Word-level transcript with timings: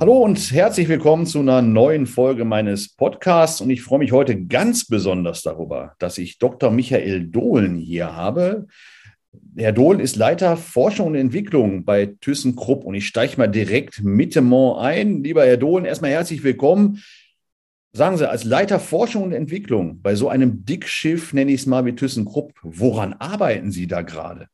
Hallo 0.00 0.18
und 0.18 0.52
herzlich 0.52 0.86
willkommen 0.88 1.26
zu 1.26 1.40
einer 1.40 1.60
neuen 1.60 2.06
Folge 2.06 2.44
meines 2.44 2.94
Podcasts. 2.94 3.60
Und 3.60 3.68
ich 3.70 3.82
freue 3.82 3.98
mich 3.98 4.12
heute 4.12 4.40
ganz 4.44 4.86
besonders 4.86 5.42
darüber, 5.42 5.96
dass 5.98 6.18
ich 6.18 6.38
Dr. 6.38 6.70
Michael 6.70 7.26
Dohlen 7.26 7.78
hier 7.78 8.14
habe. 8.14 8.68
Herr 9.56 9.72
Dohlen 9.72 9.98
ist 9.98 10.14
Leiter 10.14 10.56
Forschung 10.56 11.08
und 11.08 11.14
Entwicklung 11.16 11.84
bei 11.84 12.14
ThyssenKrupp 12.20 12.84
und 12.84 12.94
ich 12.94 13.08
steige 13.08 13.38
mal 13.38 13.48
direkt 13.48 14.00
mit 14.04 14.36
dem 14.36 14.54
ein. 14.54 15.24
Lieber 15.24 15.44
Herr 15.44 15.56
Dohlen, 15.56 15.84
erstmal 15.84 16.12
herzlich 16.12 16.44
willkommen. 16.44 17.02
Sagen 17.92 18.18
Sie, 18.18 18.30
als 18.30 18.44
Leiter 18.44 18.78
Forschung 18.78 19.24
und 19.24 19.32
Entwicklung 19.32 20.00
bei 20.00 20.14
so 20.14 20.28
einem 20.28 20.64
Dickschiff, 20.64 21.32
nenne 21.32 21.50
ich 21.50 21.62
es 21.62 21.66
mal 21.66 21.84
wie 21.86 21.96
ThyssenKrupp, 21.96 22.52
woran 22.62 23.14
arbeiten 23.14 23.72
Sie 23.72 23.88
da 23.88 24.02
gerade? 24.02 24.46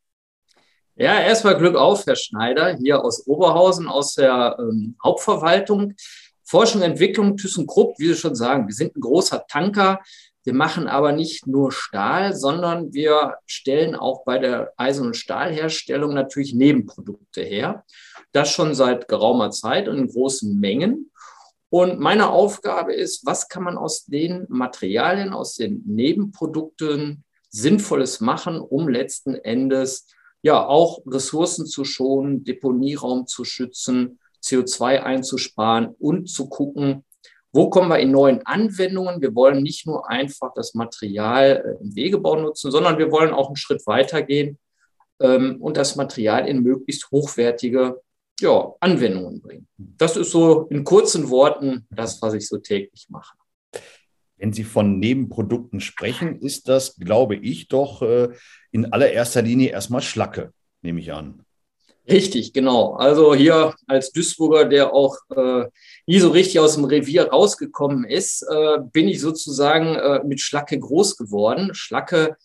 Ja, 0.97 1.19
erstmal 1.19 1.59
Glück 1.59 1.75
auf, 1.75 2.07
Herr 2.07 2.15
Schneider, 2.15 2.77
hier 2.77 3.05
aus 3.05 3.27
Oberhausen, 3.27 3.89
aus 3.89 4.15
der 4.15 4.57
ähm, 4.61 4.97
Hauptverwaltung. 5.03 5.95
Forschung 6.45 6.83
Entwicklung 6.83 7.37
ThyssenKrupp, 7.37 7.99
wie 7.99 8.07
Sie 8.09 8.15
schon 8.15 8.37
sagen, 8.37 8.69
wir 8.69 8.75
sind 8.75 8.97
ein 8.97 9.01
großer 9.01 9.45
Tanker. 9.49 9.99
Wir 10.45 10.55
machen 10.55 10.87
aber 10.87 11.11
nicht 11.11 11.49
nur 11.49 11.73
Stahl, 11.73 12.37
sondern 12.37 12.93
wir 12.93 13.39
stellen 13.45 13.97
auch 13.97 14.25
bei 14.25 14.39
der 14.39 14.73
Eisen- 14.77 15.07
und 15.07 15.17
Stahlherstellung 15.17 16.15
natürlich 16.15 16.55
Nebenprodukte 16.55 17.43
her. 17.43 17.85
Das 18.31 18.53
schon 18.53 18.77
seit 18.77 19.09
geraumer 19.09 19.51
Zeit 19.51 19.89
und 19.89 19.99
in 19.99 20.09
großen 20.09 20.61
Mengen. 20.61 21.11
Und 21.71 21.99
meine 21.99 22.31
Aufgabe 22.31 22.95
ist, 22.95 23.27
was 23.27 23.49
kann 23.49 23.65
man 23.65 23.77
aus 23.79 24.05
den 24.05 24.47
Materialien, 24.49 25.33
aus 25.33 25.57
den 25.57 25.83
Nebenprodukten 25.87 27.25
Sinnvolles 27.49 28.21
machen, 28.21 28.61
um 28.61 28.89
letzten 28.89 29.35
Endes 29.35 30.07
ja 30.45 30.65
auch 30.67 31.03
Ressourcen 31.07 31.67
zu 31.67 31.85
schonen, 31.85 32.45
Deponieraum 32.45 33.27
zu 33.27 33.45
schützen, 33.45 34.21
CO2 34.43 35.01
einzusparen 35.01 35.95
und 35.99 36.29
zu 36.29 36.49
gucken, 36.51 37.03
wo 37.51 37.71
kommen 37.71 37.89
wir 37.89 37.99
in 37.99 38.11
neuen 38.11 38.45
Anwendungen? 38.45 39.23
Wir 39.23 39.35
wollen 39.35 39.63
nicht 39.63 39.87
nur 39.87 40.11
einfach 40.11 40.53
das 40.55 40.75
Material 40.75 41.79
äh, 41.81 41.83
im 41.83 41.97
Wegebau 41.97 42.37
nutzen, 42.37 42.71
sondern 42.71 42.99
wir 42.99 43.11
wollen 43.11 43.33
auch 43.33 43.47
einen 43.47 43.57
Schritt 43.57 43.87
weitergehen 43.87 44.59
ähm, 45.21 45.63
und 45.63 45.77
das 45.77 45.97
Material 45.97 46.47
in 46.47 46.63
möglichst 46.63 47.11
hochwertige 47.11 48.03
ja, 48.41 48.75
Anwendungen 48.81 49.41
bringen. 49.41 49.69
Das 49.79 50.17
ist 50.17 50.31
so 50.31 50.67
in 50.69 50.85
kurzen 50.85 51.31
Worten 51.31 51.87
das, 51.91 52.21
was 52.21 52.35
ich 52.35 52.47
so 52.49 52.59
täglich 52.59 53.07
mache. 53.09 53.35
Wenn 54.45 54.53
Sie 54.53 54.65
von 54.65 54.99
Nebenprodukten 54.99 55.81
sprechen, 55.81 56.39
ist 56.39 56.69
das, 56.69 56.97
glaube 56.97 57.35
ich, 57.35 57.69
doch 57.69 58.03
äh, 58.03 58.29
in 58.73 58.93
allererster 58.93 59.41
Linie 59.41 59.71
erstmal 59.71 60.03
Schlacke, 60.03 60.53
nehme 60.83 61.01
ich 61.01 61.15
an. 61.15 61.47
Richtig, 62.07 62.53
genau. 62.53 62.93
Also 62.93 63.35
hier 63.35 63.75
als 63.87 64.13
Duisburger, 64.13 64.67
der 64.67 64.93
auch 64.93 65.17
äh, 65.35 65.65
nie 66.07 66.19
so 66.19 66.29
richtig 66.29 66.61
aus 66.61 66.75
dem 66.75 66.85
Revier 66.85 67.29
rausgekommen 67.29 68.05
ist, 68.05 68.43
äh, 68.43 68.81
bin 68.93 69.09
ich 69.09 69.23
sozusagen 69.23 69.95
äh, 69.95 70.23
mit 70.23 70.43
Schlacke 70.43 70.79
groß 70.79 71.17
geworden. 71.17 71.71
Schlacke 71.73 72.37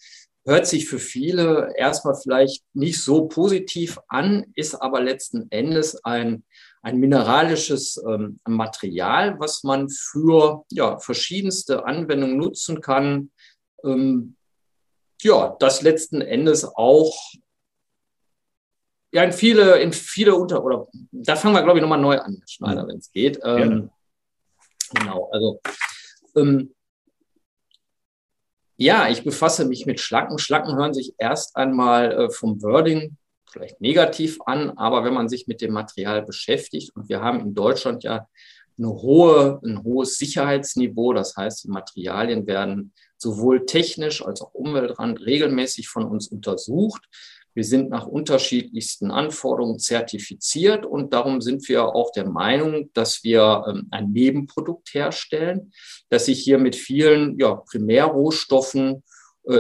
hört 0.46 0.68
sich 0.68 0.88
für 0.88 1.00
viele 1.00 1.74
erstmal 1.76 2.16
vielleicht 2.16 2.64
nicht 2.74 3.04
so 3.04 3.28
positiv 3.28 4.00
an, 4.08 4.46
ist 4.56 4.76
aber 4.76 5.02
letzten 5.02 5.52
Endes 5.52 6.02
ein 6.06 6.46
ein 6.82 6.98
mineralisches 6.98 8.02
ähm, 8.08 8.40
Material, 8.48 9.40
was 9.40 9.64
man 9.64 9.90
für 9.90 10.64
ja, 10.70 10.98
verschiedenste 11.00 11.86
Anwendungen 11.86 12.38
nutzen 12.38 12.82
kann. 12.82 13.32
Ähm, 13.84 14.36
ja, 15.22 15.56
das 15.60 15.82
letzten 15.82 16.22
Endes 16.22 16.64
auch 16.64 17.14
ja, 19.12 19.24
in 19.24 19.32
viele, 19.32 19.80
in 19.80 19.92
viele 19.92 20.36
unter, 20.36 20.64
oder 20.64 20.88
da 21.12 21.36
fangen 21.36 21.56
wir, 21.56 21.64
glaube 21.64 21.80
ich, 21.80 21.82
nochmal 21.82 22.00
neu 22.00 22.20
an, 22.20 22.44
Schneider, 22.48 22.88
wenn 22.88 22.98
es 22.98 23.12
geht. 23.12 23.40
Ähm, 23.44 23.90
genau, 24.94 25.30
also 25.32 25.60
ähm, 26.36 26.76
ja, 28.78 29.10
ich 29.10 29.24
befasse 29.24 29.66
mich 29.66 29.86
mit 29.86 30.00
Schlacken. 30.00 30.38
Schlacken 30.38 30.78
hören 30.78 30.94
sich 30.94 31.14
erst 31.18 31.56
einmal 31.56 32.12
äh, 32.12 32.30
vom 32.30 32.62
Wording 32.62 33.18
vielleicht 33.52 33.82
negativ 33.82 34.40
an, 34.46 34.72
aber 34.72 35.04
wenn 35.04 35.14
man 35.14 35.30
sich 35.30 35.48
mit 35.48 35.62
dem 35.62 35.74
Material 35.74 36.22
beschäftigt 36.24 36.96
und 36.96 37.10
wir 37.10 37.22
haben 37.22 37.40
in 37.40 37.54
Deutschland 37.54 38.04
ja 38.04 38.28
eine 38.78 38.90
hohe, 38.90 39.60
ein 39.64 39.84
hohes 39.84 40.18
Sicherheitsniveau, 40.18 41.14
das 41.14 41.36
heißt, 41.36 41.66
die 41.66 41.70
Materialien 41.70 42.48
werden 42.48 42.94
sowohl 43.18 43.66
technisch 43.66 44.26
als 44.26 44.42
auch 44.42 44.54
umweltrand 44.54 45.20
regelmäßig 45.26 45.90
von 45.90 46.06
uns 46.06 46.28
untersucht. 46.28 47.04
Wir 47.54 47.66
sind 47.66 47.90
nach 47.90 48.08
unterschiedlichsten 48.08 49.12
Anforderungen 49.12 49.80
zertifiziert 49.80 50.86
und 50.86 51.14
darum 51.14 51.42
sind 51.42 51.68
wir 51.68 51.84
auch 51.84 52.12
der 52.12 52.30
Meinung, 52.30 52.90
dass 52.94 53.24
wir 53.24 53.66
ähm, 53.68 53.88
ein 53.92 54.12
Nebenprodukt 54.12 54.94
herstellen, 54.94 55.74
das 56.10 56.26
sich 56.26 56.40
hier 56.40 56.58
mit 56.58 56.76
vielen 56.78 57.38
ja, 57.38 57.56
Primärrohstoffen 57.56 59.04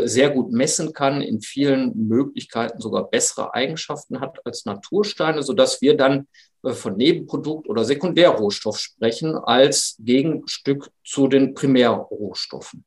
sehr 0.07 0.29
gut 0.29 0.51
messen 0.51 0.93
kann, 0.93 1.21
in 1.21 1.41
vielen 1.41 2.07
Möglichkeiten 2.07 2.79
sogar 2.79 3.09
bessere 3.09 3.53
Eigenschaften 3.53 4.19
hat 4.19 4.39
als 4.45 4.65
Natursteine, 4.65 5.41
sodass 5.41 5.81
wir 5.81 5.97
dann 5.97 6.27
äh, 6.63 6.73
von 6.73 6.95
Nebenprodukt 6.95 7.67
oder 7.67 7.83
Sekundärrohstoff 7.83 8.79
sprechen 8.79 9.35
als 9.35 9.95
Gegenstück 9.99 10.89
zu 11.03 11.27
den 11.27 11.53
Primärrohstoffen. 11.53 12.85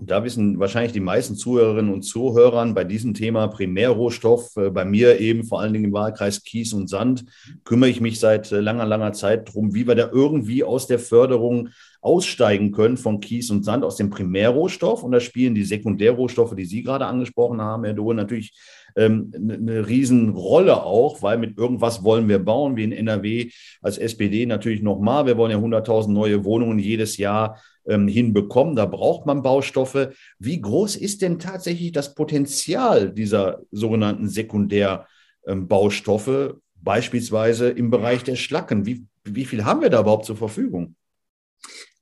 Da 0.00 0.22
wissen 0.22 0.60
wahrscheinlich 0.60 0.92
die 0.92 1.00
meisten 1.00 1.34
Zuhörerinnen 1.34 1.92
und 1.92 2.02
Zuhörer 2.02 2.64
bei 2.72 2.84
diesem 2.84 3.14
Thema 3.14 3.48
Primärrohstoff, 3.48 4.56
äh, 4.56 4.70
bei 4.70 4.84
mir 4.84 5.18
eben 5.18 5.44
vor 5.44 5.60
allen 5.60 5.72
Dingen 5.72 5.86
im 5.86 5.92
Wahlkreis 5.92 6.42
Kies 6.44 6.72
und 6.72 6.88
Sand, 6.88 7.24
kümmere 7.64 7.90
ich 7.90 8.00
mich 8.00 8.20
seit 8.20 8.52
äh, 8.52 8.60
langer, 8.60 8.86
langer 8.86 9.12
Zeit 9.12 9.48
darum, 9.48 9.74
wie 9.74 9.86
wir 9.86 9.96
da 9.96 10.08
irgendwie 10.12 10.62
aus 10.62 10.86
der 10.86 11.00
Förderung 11.00 11.70
aussteigen 12.00 12.72
können 12.72 12.96
von 12.96 13.20
Kies 13.20 13.50
und 13.50 13.64
Sand, 13.64 13.84
aus 13.84 13.96
dem 13.96 14.10
Primärrohstoff. 14.10 15.02
Und 15.02 15.12
da 15.12 15.20
spielen 15.20 15.54
die 15.54 15.64
Sekundärrohstoffe, 15.64 16.54
die 16.54 16.64
Sie 16.64 16.82
gerade 16.82 17.06
angesprochen 17.06 17.60
haben, 17.60 17.84
Herr 17.84 17.94
Dohl, 17.94 18.14
natürlich 18.14 18.52
ähm, 18.96 19.32
eine 19.34 19.88
Riesenrolle 19.88 20.82
auch, 20.82 21.22
weil 21.22 21.38
mit 21.38 21.58
irgendwas 21.58 22.04
wollen 22.04 22.28
wir 22.28 22.38
bauen, 22.38 22.76
wie 22.76 22.84
in 22.84 22.92
NRW 22.92 23.50
als 23.82 23.98
SPD 23.98 24.46
natürlich 24.46 24.82
nochmal. 24.82 25.26
Wir 25.26 25.36
wollen 25.36 25.50
ja 25.50 25.58
100.000 25.58 26.12
neue 26.12 26.44
Wohnungen 26.44 26.78
jedes 26.78 27.16
Jahr 27.16 27.60
ähm, 27.86 28.06
hinbekommen. 28.06 28.76
Da 28.76 28.86
braucht 28.86 29.26
man 29.26 29.42
Baustoffe. 29.42 30.10
Wie 30.38 30.60
groß 30.60 30.96
ist 30.96 31.22
denn 31.22 31.38
tatsächlich 31.38 31.92
das 31.92 32.14
Potenzial 32.14 33.12
dieser 33.12 33.62
sogenannten 33.70 34.28
Sekundärbaustoffe, 34.28 36.28
ähm, 36.28 36.60
beispielsweise 36.76 37.70
im 37.70 37.90
Bereich 37.90 38.22
der 38.22 38.36
Schlacken? 38.36 38.86
Wie, 38.86 39.04
wie 39.24 39.44
viel 39.44 39.64
haben 39.64 39.80
wir 39.80 39.90
da 39.90 40.00
überhaupt 40.00 40.26
zur 40.26 40.36
Verfügung? 40.36 40.94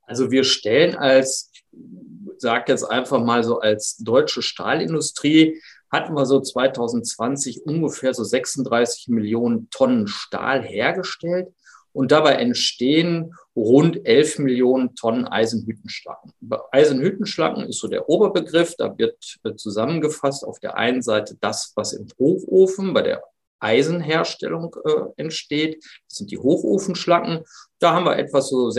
Also 0.06 0.30
wir 0.30 0.44
stellen 0.44 0.96
als, 0.96 1.50
sag 2.38 2.68
jetzt 2.68 2.84
einfach 2.84 3.22
mal 3.22 3.42
so 3.44 3.60
als 3.60 3.96
deutsche 3.98 4.42
Stahlindustrie, 4.42 5.60
hatten 5.90 6.14
wir 6.14 6.26
so 6.26 6.40
2020 6.40 7.64
ungefähr 7.64 8.14
so 8.14 8.24
36 8.24 9.08
Millionen 9.08 9.68
Tonnen 9.70 10.06
Stahl 10.08 10.62
hergestellt. 10.62 11.48
Und 11.92 12.12
dabei 12.12 12.34
entstehen 12.34 13.32
rund 13.56 14.06
11 14.06 14.40
Millionen 14.40 14.94
Tonnen 14.96 15.26
Eisenhüttenschlacken. 15.26 16.34
Eisenhüttenschlacken 16.70 17.66
ist 17.66 17.78
so 17.78 17.88
der 17.88 18.10
Oberbegriff. 18.10 18.74
Da 18.76 18.98
wird 18.98 19.16
zusammengefasst 19.56 20.44
auf 20.44 20.60
der 20.60 20.76
einen 20.76 21.00
Seite 21.00 21.38
das, 21.40 21.72
was 21.74 21.94
im 21.94 22.06
Hochofen 22.18 22.92
bei 22.92 23.00
der 23.00 23.22
Eisenherstellung 23.60 24.76
äh, 24.84 25.22
entsteht. 25.22 25.82
Das 26.08 26.18
sind 26.18 26.30
die 26.30 26.38
Hochofenschlacken. 26.38 27.44
Da 27.78 27.94
haben 27.94 28.04
wir 28.04 28.18
etwas 28.18 28.50
so 28.50 28.70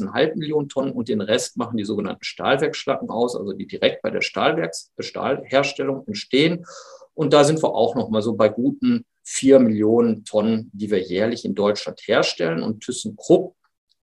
6,5 0.00 0.36
Millionen 0.36 0.68
Tonnen 0.68 0.92
und 0.92 1.08
den 1.08 1.20
Rest 1.20 1.56
machen 1.56 1.76
die 1.76 1.84
sogenannten 1.84 2.24
Stahlwerksschlacken 2.24 3.10
aus, 3.10 3.36
also 3.36 3.52
die 3.52 3.66
direkt 3.66 4.02
bei 4.02 4.10
der 4.10 4.22
Stahlwerks 4.22 4.92
Stahlherstellung 4.98 6.06
entstehen. 6.06 6.66
Und 7.14 7.32
da 7.32 7.44
sind 7.44 7.62
wir 7.62 7.74
auch 7.74 7.94
noch 7.94 8.10
mal 8.10 8.22
so 8.22 8.34
bei 8.34 8.48
guten 8.48 9.04
vier 9.22 9.58
Millionen 9.58 10.24
Tonnen, 10.24 10.70
die 10.74 10.90
wir 10.90 11.00
jährlich 11.00 11.44
in 11.44 11.54
Deutschland 11.54 12.00
herstellen. 12.06 12.62
Und 12.62 12.82
ThyssenKrupp 12.82 13.54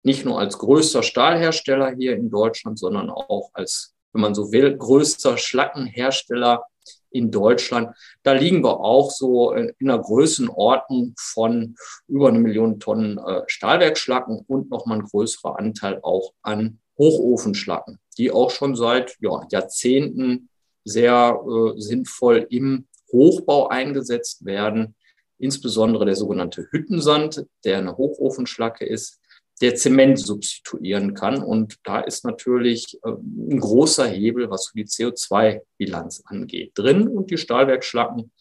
nicht 0.04 0.26
nur 0.26 0.40
als 0.40 0.58
größter 0.58 1.04
Stahlhersteller 1.04 1.94
hier 1.96 2.16
in 2.16 2.30
Deutschland, 2.30 2.80
sondern 2.80 3.10
auch 3.10 3.50
als, 3.54 3.94
wenn 4.14 4.22
man 4.22 4.36
so 4.36 4.52
will, 4.52 4.78
größter 4.78 5.38
Schlackenhersteller 5.38 6.64
in 7.12 7.32
Deutschland. 7.32 7.96
Da 8.24 8.34
liegen 8.34 8.64
wir 8.64 8.80
auch 8.80 9.12
so 9.12 9.52
in 9.52 9.74
einer 9.82 10.00
Größenordnung 10.00 11.14
von 11.18 11.76
über 12.08 12.30
eine 12.30 12.40
Million 12.40 12.80
Tonnen 12.80 13.18
äh, 13.18 13.42
Stahlwerkschlacken 13.48 14.44
und 14.48 14.70
nochmal 14.70 15.00
ein 15.00 15.06
größerer 15.06 15.58
Anteil 15.58 16.00
auch 16.04 16.34
an 16.42 16.80
Hochofenschlacken, 16.98 18.00
die 18.18 18.32
auch 18.32 18.52
schon 18.52 18.76
seit 18.76 19.16
ja, 19.22 19.46
Jahrzehnten 19.52 20.50
sehr 20.84 21.40
äh, 21.46 21.80
sinnvoll 21.80 22.48
im 22.50 22.88
Hochbau 23.12 23.68
eingesetzt 23.70 24.46
werden 24.46 24.96
insbesondere 25.40 26.06
der 26.06 26.16
sogenannte 26.16 26.68
Hüttensand, 26.70 27.46
der 27.64 27.80
eine 27.80 27.98
Hochofenschlacke 27.98 28.86
ist, 28.86 29.19
der 29.62 29.76
Zement 29.76 30.20
substituieren 30.20 31.14
kann. 31.14 31.44
Und 31.44 31.78
da 31.84 32.00
ist 32.00 32.26
natürlich 32.26 32.98
äh, 33.04 33.10
ein 33.10 33.60
großer 33.60 34.08
Hebel, 34.08 34.50
was 34.50 34.72
die 34.74 34.86
CO2-Bilanz 34.86 36.24
angeht, 36.26 36.72
drin. 36.76 37.08
Und 37.08 37.32
die 37.32 37.38
Stahlwerkschlacken, 37.38 38.32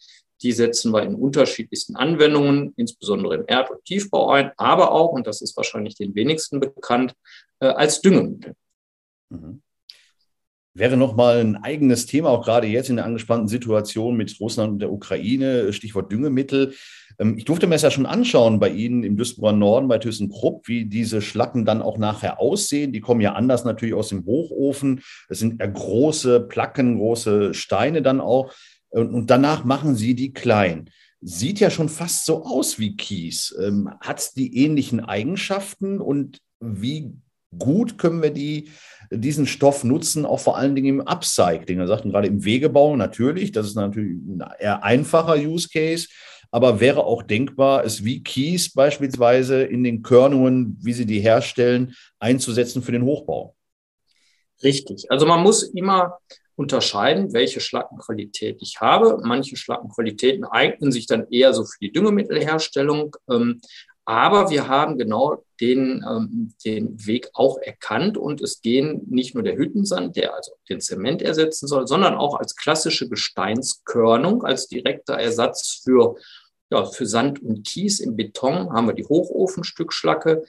Die 0.43 0.53
setzen 0.53 0.93
wir 0.93 1.03
in 1.03 1.17
unterschiedlichsten 1.17 1.97
Anwendungen, 1.97 2.73
insbesondere 2.76 3.35
im 3.35 3.44
Erd- 3.49 3.70
und 3.70 3.85
Tiefbau 3.85 4.31
ein, 4.31 4.53
aber 4.56 4.93
auch, 4.93 5.11
und 5.11 5.26
das 5.26 5.43
ist 5.43 5.56
wahrscheinlich 5.56 5.97
den 5.97 6.15
wenigsten 6.15 6.61
bekannt, 6.61 7.15
äh, 7.59 7.67
als 7.67 8.00
Düngemittel. 8.00 8.55
Mhm 9.31 9.62
wäre 10.75 10.97
nochmal 10.97 11.41
ein 11.41 11.56
eigenes 11.56 12.06
Thema, 12.06 12.31
auch 12.31 12.44
gerade 12.44 12.67
jetzt 12.67 12.91
in 12.91 12.97
der 12.97 13.05
angespannten 13.05 13.49
Situation 13.49 14.17
mit 14.17 14.38
Russland 14.41 14.73
und 14.73 14.79
der 14.79 14.93
Ukraine, 14.93 15.73
Stichwort 15.73 16.12
Düngemittel. 16.12 16.75
Ähm, 17.19 17.37
ich 17.37 17.44
durfte 17.44 17.67
mir 17.67 17.75
das 17.75 17.82
ja 17.82 17.91
schon 17.91 18.06
anschauen 18.06 18.61
bei 18.61 18.70
Ihnen 18.70 19.03
im 19.03 19.17
Duisburger 19.17 19.56
Norden, 19.56 19.88
bei 19.88 19.99
ThyssenKrupp, 19.99 20.69
wie 20.69 20.87
diese 20.87 21.20
Schlacken 21.20 21.65
dann 21.65 21.82
auch 21.82 21.99
nachher 21.99 22.41
aussehen. 22.41 22.93
Die 22.93 23.00
kommen 23.00 23.20
ja 23.20 23.32
anders 23.32 23.65
natürlich 23.65 23.94
aus 23.94 24.09
dem 24.09 24.25
Hochofen. 24.25 25.00
Es 25.29 25.41
sind 25.41 25.61
eher 25.61 25.69
große 25.69 26.41
Placken, 26.41 26.99
große 26.99 27.55
Steine 27.55 28.03
dann 28.03 28.20
auch. 28.20 28.53
Und 28.91 29.29
danach 29.29 29.65
machen 29.65 29.97
Sie 29.97 30.15
die 30.15 30.32
klein. 30.32 30.91
Sieht 31.20 31.61
ja 31.61 31.69
schon 31.69 31.88
fast 31.88 32.25
so 32.25 32.44
aus 32.44 32.79
wie 32.79 32.97
Kies. 32.97 33.55
Ähm, 33.61 33.91
Hat 34.00 34.20
es 34.20 34.32
die 34.32 34.56
ähnlichen 34.56 35.00
Eigenschaften 35.00 36.00
und 36.00 36.41
wie 36.61 37.12
gut 37.56 37.98
können 37.98 38.22
wir 38.22 38.30
die, 38.30 38.70
diesen 39.10 39.46
Stoff 39.46 39.84
nutzen, 39.84 40.26
auch 40.26 40.40
vor 40.40 40.56
allen 40.56 40.74
Dingen 40.74 41.00
im 41.00 41.06
Upcycling. 41.06 41.78
Er 41.78 41.86
sagten 41.86 42.10
gerade 42.10 42.28
im 42.28 42.44
Wegebau 42.44 42.96
natürlich, 42.96 43.52
das 43.52 43.66
ist 43.66 43.74
natürlich 43.74 44.16
ein 44.16 44.44
eher 44.58 44.84
einfacher 44.84 45.36
Use 45.36 45.68
Case, 45.68 46.08
aber 46.50 46.80
wäre 46.80 47.04
auch 47.04 47.22
denkbar, 47.22 47.84
es 47.84 48.04
wie 48.04 48.22
Kies 48.22 48.72
beispielsweise 48.72 49.62
in 49.62 49.84
den 49.84 50.02
Körnungen, 50.02 50.78
wie 50.80 50.92
sie 50.92 51.06
die 51.06 51.20
herstellen, 51.20 51.94
einzusetzen 52.18 52.82
für 52.82 52.92
den 52.92 53.04
Hochbau. 53.04 53.54
Richtig. 54.62 55.10
Also 55.10 55.26
man 55.26 55.42
muss 55.42 55.62
immer 55.62 56.18
unterscheiden, 56.56 57.32
welche 57.32 57.60
Schlackenqualität 57.60 58.58
ich 58.60 58.80
habe. 58.80 59.20
Manche 59.22 59.56
Schlackenqualitäten 59.56 60.44
eignen 60.44 60.90
sich 60.90 61.06
dann 61.06 61.28
eher 61.30 61.54
so 61.54 61.64
für 61.64 61.78
die 61.80 61.92
Düngemittelherstellung. 61.92 63.14
Ähm, 63.30 63.60
aber 64.08 64.49
wir 64.49 64.69
haben 64.69 64.96
genau 64.96 65.44
den, 65.60 66.02
ähm, 66.08 66.55
den 66.64 67.06
Weg 67.06 67.28
auch 67.34 67.58
erkannt 67.58 68.16
und 68.16 68.40
es 68.40 68.62
gehen 68.62 69.02
nicht 69.10 69.34
nur 69.34 69.44
der 69.44 69.58
Hüttensand, 69.58 70.16
der 70.16 70.34
also 70.34 70.52
den 70.70 70.81
Zement 70.81 71.20
ersetzen 71.20 71.69
soll, 71.69 71.87
sondern 71.87 72.14
auch 72.14 72.34
als 72.37 72.56
klassische 72.56 73.10
Gesteinskörnung, 73.10 74.44
als 74.44 74.66
direkter 74.66 75.16
Ersatz 75.16 75.82
für, 75.84 76.16
ja, 76.70 76.87
für 76.87 77.05
Sand 77.05 77.43
und 77.43 77.66
Kies 77.66 78.00
im 78.00 78.16
Beton 78.16 78.72
haben 78.72 78.87
wir 78.87 78.94
die 78.94 79.05
Hochofenstückschlacke, 79.05 80.43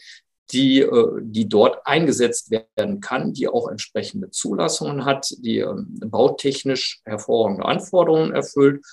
die, 0.54 0.80
äh, 0.80 1.20
die 1.20 1.50
dort 1.50 1.86
eingesetzt 1.86 2.52
werden 2.52 3.02
kann, 3.02 3.34
die 3.34 3.50
auch 3.50 3.68
entsprechende 3.68 4.32
Zulassungen 4.32 5.04
hat, 5.04 5.36
die 5.40 5.58
ähm, 5.58 6.00
bautechnisch 6.06 7.02
hervorragende 7.04 7.66
Anforderungen 7.66 8.32
erfüllt. 8.32 8.86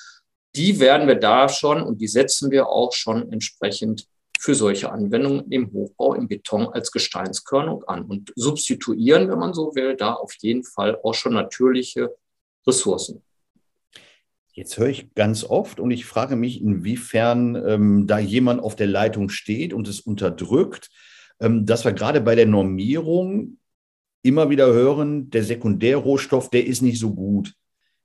Die 0.56 0.80
werden 0.80 1.06
wir 1.06 1.14
da 1.14 1.48
schon 1.48 1.84
und 1.84 2.00
die 2.00 2.08
setzen 2.08 2.50
wir 2.50 2.68
auch 2.68 2.92
schon 2.92 3.30
entsprechend 3.30 4.08
für 4.40 4.54
solche 4.54 4.92
Anwendungen 4.92 5.50
im 5.50 5.72
Hochbau 5.72 6.14
im 6.14 6.28
Beton 6.28 6.66
als 6.66 6.92
Gesteinskörnung 6.92 7.84
an 7.84 8.04
und 8.04 8.32
substituieren, 8.36 9.28
wenn 9.30 9.38
man 9.38 9.54
so 9.54 9.74
will, 9.74 9.96
da 9.96 10.14
auf 10.14 10.34
jeden 10.40 10.64
Fall 10.64 10.98
auch 11.02 11.14
schon 11.14 11.34
natürliche 11.34 12.14
Ressourcen. 12.66 13.22
Jetzt 14.52 14.78
höre 14.78 14.88
ich 14.88 15.14
ganz 15.14 15.44
oft 15.44 15.80
und 15.80 15.90
ich 15.90 16.06
frage 16.06 16.34
mich, 16.34 16.62
inwiefern 16.62 17.62
ähm, 17.66 18.06
da 18.06 18.18
jemand 18.18 18.62
auf 18.62 18.74
der 18.74 18.86
Leitung 18.86 19.28
steht 19.28 19.74
und 19.74 19.86
es 19.86 20.00
unterdrückt, 20.00 20.88
ähm, 21.40 21.66
dass 21.66 21.84
wir 21.84 21.92
gerade 21.92 22.22
bei 22.22 22.34
der 22.34 22.46
Normierung 22.46 23.58
immer 24.22 24.48
wieder 24.48 24.66
hören, 24.66 25.28
der 25.30 25.44
Sekundärrohstoff, 25.44 26.48
der 26.50 26.66
ist 26.66 26.80
nicht 26.80 26.98
so 26.98 27.14
gut, 27.14 27.54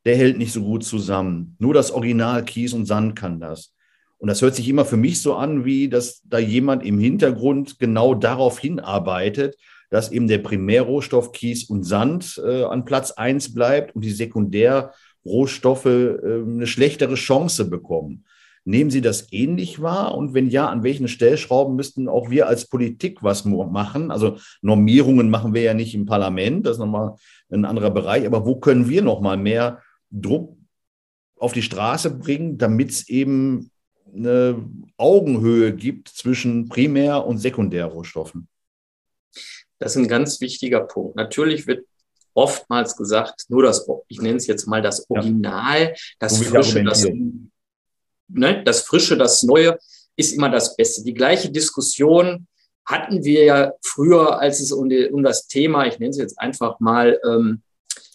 der 0.05 0.17
hält 0.17 0.37
nicht 0.37 0.51
so 0.51 0.61
gut 0.61 0.83
zusammen. 0.83 1.55
Nur 1.57 1.73
das 1.73 1.91
Original 1.91 2.43
Kies 2.43 2.73
und 2.73 2.85
Sand 2.85 3.15
kann 3.15 3.39
das. 3.39 3.73
Und 4.21 4.27
das 4.27 4.43
hört 4.43 4.55
sich 4.55 4.69
immer 4.69 4.85
für 4.85 4.97
mich 4.97 5.19
so 5.19 5.33
an, 5.33 5.65
wie 5.65 5.89
dass 5.89 6.21
da 6.25 6.37
jemand 6.37 6.85
im 6.85 6.99
Hintergrund 6.99 7.79
genau 7.79 8.13
darauf 8.13 8.59
hinarbeitet, 8.59 9.57
dass 9.89 10.11
eben 10.11 10.27
der 10.27 10.37
Primärrohstoff 10.37 11.31
Kies 11.31 11.63
und 11.63 11.83
Sand 11.83 12.39
äh, 12.45 12.63
an 12.65 12.85
Platz 12.85 13.09
eins 13.09 13.51
bleibt 13.51 13.95
und 13.95 14.05
die 14.05 14.11
Sekundärrohstoffe 14.11 15.87
äh, 15.87 16.17
eine 16.21 16.67
schlechtere 16.67 17.15
Chance 17.15 17.67
bekommen. 17.67 18.25
Nehmen 18.63 18.91
Sie 18.91 19.01
das 19.01 19.33
ähnlich 19.33 19.81
wahr? 19.81 20.13
Und 20.13 20.35
wenn 20.35 20.51
ja, 20.51 20.67
an 20.67 20.83
welchen 20.83 21.07
Stellschrauben 21.07 21.75
müssten 21.75 22.07
auch 22.07 22.29
wir 22.29 22.47
als 22.47 22.67
Politik 22.67 23.23
was 23.23 23.43
machen? 23.43 24.11
Also 24.11 24.37
Normierungen 24.61 25.31
machen 25.31 25.55
wir 25.55 25.63
ja 25.63 25.73
nicht 25.73 25.95
im 25.95 26.05
Parlament, 26.05 26.67
das 26.67 26.73
ist 26.73 26.79
nochmal 26.79 27.15
ein 27.49 27.65
anderer 27.65 27.89
Bereich. 27.89 28.27
Aber 28.27 28.45
wo 28.45 28.57
können 28.57 28.87
wir 28.87 29.01
nochmal 29.01 29.37
mehr 29.37 29.81
Druck 30.11 30.55
auf 31.37 31.53
die 31.53 31.63
Straße 31.63 32.19
bringen, 32.19 32.59
damit 32.59 32.91
es 32.91 33.09
eben 33.09 33.71
eine 34.13 34.63
Augenhöhe 34.97 35.73
gibt 35.73 36.09
zwischen 36.09 36.69
Primär- 36.69 37.25
und 37.25 37.37
Sekundärrohstoffen? 37.37 38.47
Das 39.79 39.95
ist 39.95 39.97
ein 39.97 40.07
ganz 40.07 40.41
wichtiger 40.41 40.81
Punkt. 40.81 41.15
Natürlich 41.15 41.65
wird 41.67 41.85
oftmals 42.33 42.95
gesagt, 42.95 43.45
nur 43.49 43.63
das, 43.63 43.87
ich 44.07 44.21
nenne 44.21 44.37
es 44.37 44.47
jetzt 44.47 44.67
mal 44.67 44.81
das 44.81 45.09
Original, 45.09 45.81
ja. 45.81 45.93
das 46.19 46.37
so 46.37 46.43
Frische, 46.45 46.83
das, 46.83 47.05
ne, 48.27 48.63
das 48.63 48.81
Frische, 48.81 49.17
das 49.17 49.43
Neue 49.43 49.77
ist 50.15 50.33
immer 50.33 50.49
das 50.49 50.75
Beste. 50.75 51.03
Die 51.03 51.13
gleiche 51.13 51.51
Diskussion 51.51 52.47
hatten 52.85 53.23
wir 53.23 53.43
ja 53.43 53.73
früher, 53.81 54.39
als 54.39 54.59
es 54.59 54.71
um, 54.71 54.89
die, 54.89 55.09
um 55.09 55.23
das 55.23 55.47
Thema, 55.47 55.85
ich 55.87 55.99
nenne 55.99 56.11
es 56.11 56.17
jetzt 56.17 56.39
einfach 56.39 56.79
mal, 56.79 57.19
ähm, 57.27 57.61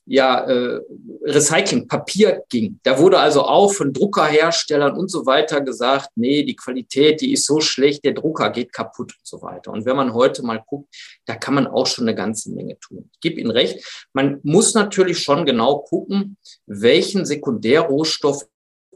ja, 0.06 0.44
äh, 0.44 0.81
Recycling, 1.23 1.88
Papier 1.88 2.44
ging. 2.49 2.79
Da 2.85 2.99
wurde 2.99 3.19
also 3.19 3.43
auch 3.43 3.73
von 3.73 3.93
Druckerherstellern 3.93 4.97
und 4.97 5.11
so 5.11 5.26
weiter 5.26 5.61
gesagt, 5.61 6.11
nee, 6.14 6.44
die 6.44 6.55
Qualität, 6.55 7.20
die 7.20 7.32
ist 7.32 7.44
so 7.44 7.61
schlecht, 7.61 8.05
der 8.05 8.12
Drucker 8.12 8.50
geht 8.50 8.73
kaputt 8.73 9.12
und 9.12 9.26
so 9.26 9.43
weiter. 9.43 9.73
Und 9.73 9.85
wenn 9.85 9.97
man 9.97 10.14
heute 10.14 10.44
mal 10.44 10.62
guckt, 10.64 10.94
da 11.25 11.35
kann 11.35 11.55
man 11.55 11.67
auch 11.67 11.87
schon 11.87 12.05
eine 12.05 12.14
ganze 12.14 12.53
Menge 12.53 12.79
tun. 12.79 13.11
Ich 13.14 13.20
gebe 13.20 13.41
Ihnen 13.41 13.50
recht, 13.50 14.08
man 14.12 14.38
muss 14.44 14.75
natürlich 14.75 15.19
schon 15.19 15.44
genau 15.44 15.81
gucken, 15.81 16.37
welchen 16.67 17.25
Sekundärrohstoff 17.26 18.44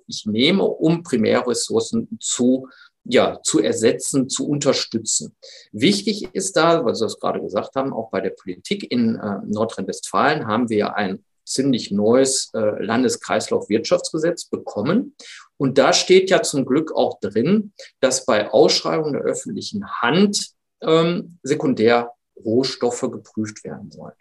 ich 0.06 0.26
nehme, 0.26 0.64
um 0.64 1.02
Primärressourcen 1.02 2.18
zu 2.20 2.68
ja, 3.04 3.40
zu 3.42 3.60
ersetzen, 3.60 4.28
zu 4.28 4.48
unterstützen. 4.48 5.34
Wichtig 5.72 6.28
ist 6.34 6.56
da, 6.56 6.84
was 6.84 6.98
Sie 6.98 7.04
das 7.04 7.18
gerade 7.18 7.40
gesagt 7.40 7.74
haben, 7.76 7.92
auch 7.92 8.10
bei 8.10 8.20
der 8.20 8.30
Politik 8.30 8.90
in 8.90 9.16
äh, 9.16 9.38
Nordrhein-Westfalen 9.46 10.46
haben 10.46 10.68
wir 10.68 10.96
ein 10.96 11.24
ziemlich 11.44 11.90
neues 11.90 12.50
äh, 12.54 12.82
Landeskreislaufwirtschaftsgesetz 12.82 14.44
bekommen. 14.44 15.16
Und 15.56 15.78
da 15.78 15.92
steht 15.92 16.30
ja 16.30 16.42
zum 16.42 16.64
Glück 16.64 16.92
auch 16.94 17.18
drin, 17.20 17.72
dass 18.00 18.24
bei 18.24 18.50
Ausschreibungen 18.50 19.14
der 19.14 19.22
öffentlichen 19.22 19.86
Hand 20.00 20.52
ähm, 20.80 21.38
Sekundärrohstoffe 21.42 23.10
geprüft 23.10 23.64
werden 23.64 23.90
sollen. 23.90 24.14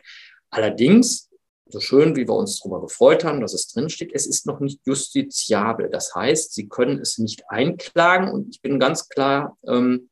Allerdings 0.50 1.28
so 1.71 1.79
schön, 1.79 2.15
wie 2.15 2.27
wir 2.27 2.35
uns 2.35 2.59
darüber 2.59 2.81
gefreut 2.81 3.23
haben, 3.23 3.41
dass 3.41 3.53
es 3.53 3.67
drinsteht, 3.67 4.11
es 4.13 4.25
ist 4.25 4.45
noch 4.45 4.59
nicht 4.59 4.79
justiziabel. 4.85 5.89
Das 5.89 6.15
heißt, 6.15 6.53
Sie 6.53 6.67
können 6.67 6.99
es 6.99 7.17
nicht 7.17 7.43
einklagen 7.49 8.31
und 8.31 8.49
ich 8.49 8.61
bin 8.61 8.79
ganz 8.79 9.07
klar 9.07 9.57
ähm, 9.67 10.09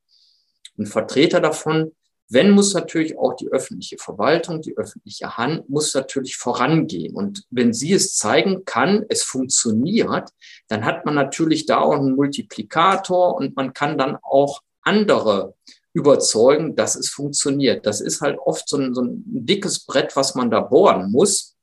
ein 0.77 0.85
Vertreter 0.85 1.39
davon. 1.39 1.91
Wenn 2.29 2.51
muss 2.51 2.73
natürlich 2.73 3.17
auch 3.17 3.35
die 3.35 3.47
öffentliche 3.47 3.97
Verwaltung, 3.97 4.61
die 4.61 4.77
öffentliche 4.77 5.37
Hand 5.37 5.69
muss 5.69 5.93
natürlich 5.93 6.35
vorangehen. 6.35 7.15
Und 7.15 7.43
wenn 7.49 7.73
sie 7.73 7.93
es 7.93 8.15
zeigen 8.15 8.65
kann, 8.65 9.05
es 9.07 9.23
funktioniert, 9.23 10.29
dann 10.67 10.83
hat 10.83 11.05
man 11.05 11.15
natürlich 11.15 11.65
da 11.65 11.79
auch 11.79 11.95
einen 11.95 12.15
Multiplikator 12.15 13.35
und 13.35 13.55
man 13.55 13.71
kann 13.73 13.97
dann 13.97 14.17
auch 14.21 14.61
andere 14.81 15.55
überzeugen, 15.97 16.75
dass 16.75 16.95
es 16.95 17.09
funktioniert. 17.09 17.87
Das 17.87 18.01
ist 18.01 18.21
halt 18.21 18.37
oft 18.37 18.69
so 18.69 18.77
ein, 18.77 18.93
so 18.93 19.01
ein 19.01 19.23
dickes 19.25 19.79
Brett, 19.79 20.15
was 20.15 20.35
man 20.35 20.51
da 20.51 20.61
bohren 20.61 21.11
muss, 21.11 21.55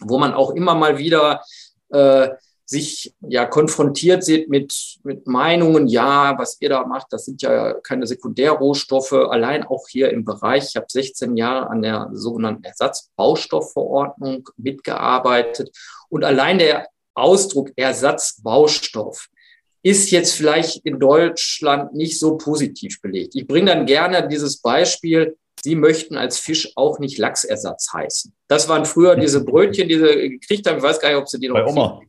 wo 0.00 0.18
man 0.18 0.34
auch 0.34 0.50
immer 0.50 0.74
mal 0.74 0.98
wieder 0.98 1.40
äh, 1.88 2.28
sich 2.66 3.14
ja 3.20 3.46
konfrontiert 3.46 4.22
sieht 4.22 4.50
mit, 4.50 4.98
mit 5.02 5.26
Meinungen, 5.26 5.86
ja, 5.86 6.36
was 6.38 6.60
ihr 6.60 6.68
da 6.68 6.86
macht, 6.86 7.06
das 7.10 7.24
sind 7.24 7.40
ja 7.40 7.74
keine 7.80 8.06
Sekundärrohstoffe. 8.06 9.12
Allein 9.12 9.64
auch 9.64 9.86
hier 9.88 10.10
im 10.10 10.24
Bereich, 10.24 10.68
ich 10.68 10.76
habe 10.76 10.86
16 10.88 11.36
Jahre 11.36 11.70
an 11.70 11.80
der 11.80 12.10
sogenannten 12.12 12.64
Ersatzbaustoffverordnung 12.64 14.48
mitgearbeitet. 14.58 15.74
Und 16.10 16.24
allein 16.24 16.58
der 16.58 16.88
Ausdruck 17.14 17.70
Ersatzbaustoff 17.76 19.28
ist 19.84 20.10
jetzt 20.10 20.32
vielleicht 20.32 20.78
in 20.86 20.98
Deutschland 20.98 21.92
nicht 21.92 22.18
so 22.18 22.38
positiv 22.38 23.00
belegt. 23.02 23.34
Ich 23.36 23.46
bringe 23.46 23.66
dann 23.66 23.86
gerne 23.86 24.26
dieses 24.26 24.60
Beispiel, 24.60 25.36
Sie 25.62 25.76
möchten 25.76 26.16
als 26.16 26.38
Fisch 26.38 26.72
auch 26.74 26.98
nicht 26.98 27.18
Lachsersatz 27.18 27.92
heißen. 27.92 28.34
Das 28.48 28.68
waren 28.68 28.86
früher 28.86 29.14
diese 29.14 29.44
Brötchen, 29.44 29.88
die 29.88 29.98
Sie 29.98 30.30
gekriegt 30.30 30.66
haben. 30.66 30.78
Ich 30.78 30.82
weiß 30.82 31.00
gar 31.00 31.10
nicht, 31.10 31.18
ob 31.18 31.28
Sie 31.28 31.38
die 31.38 31.48
noch. 31.48 31.54
Bei 31.54 31.66
Oma. 31.66 32.00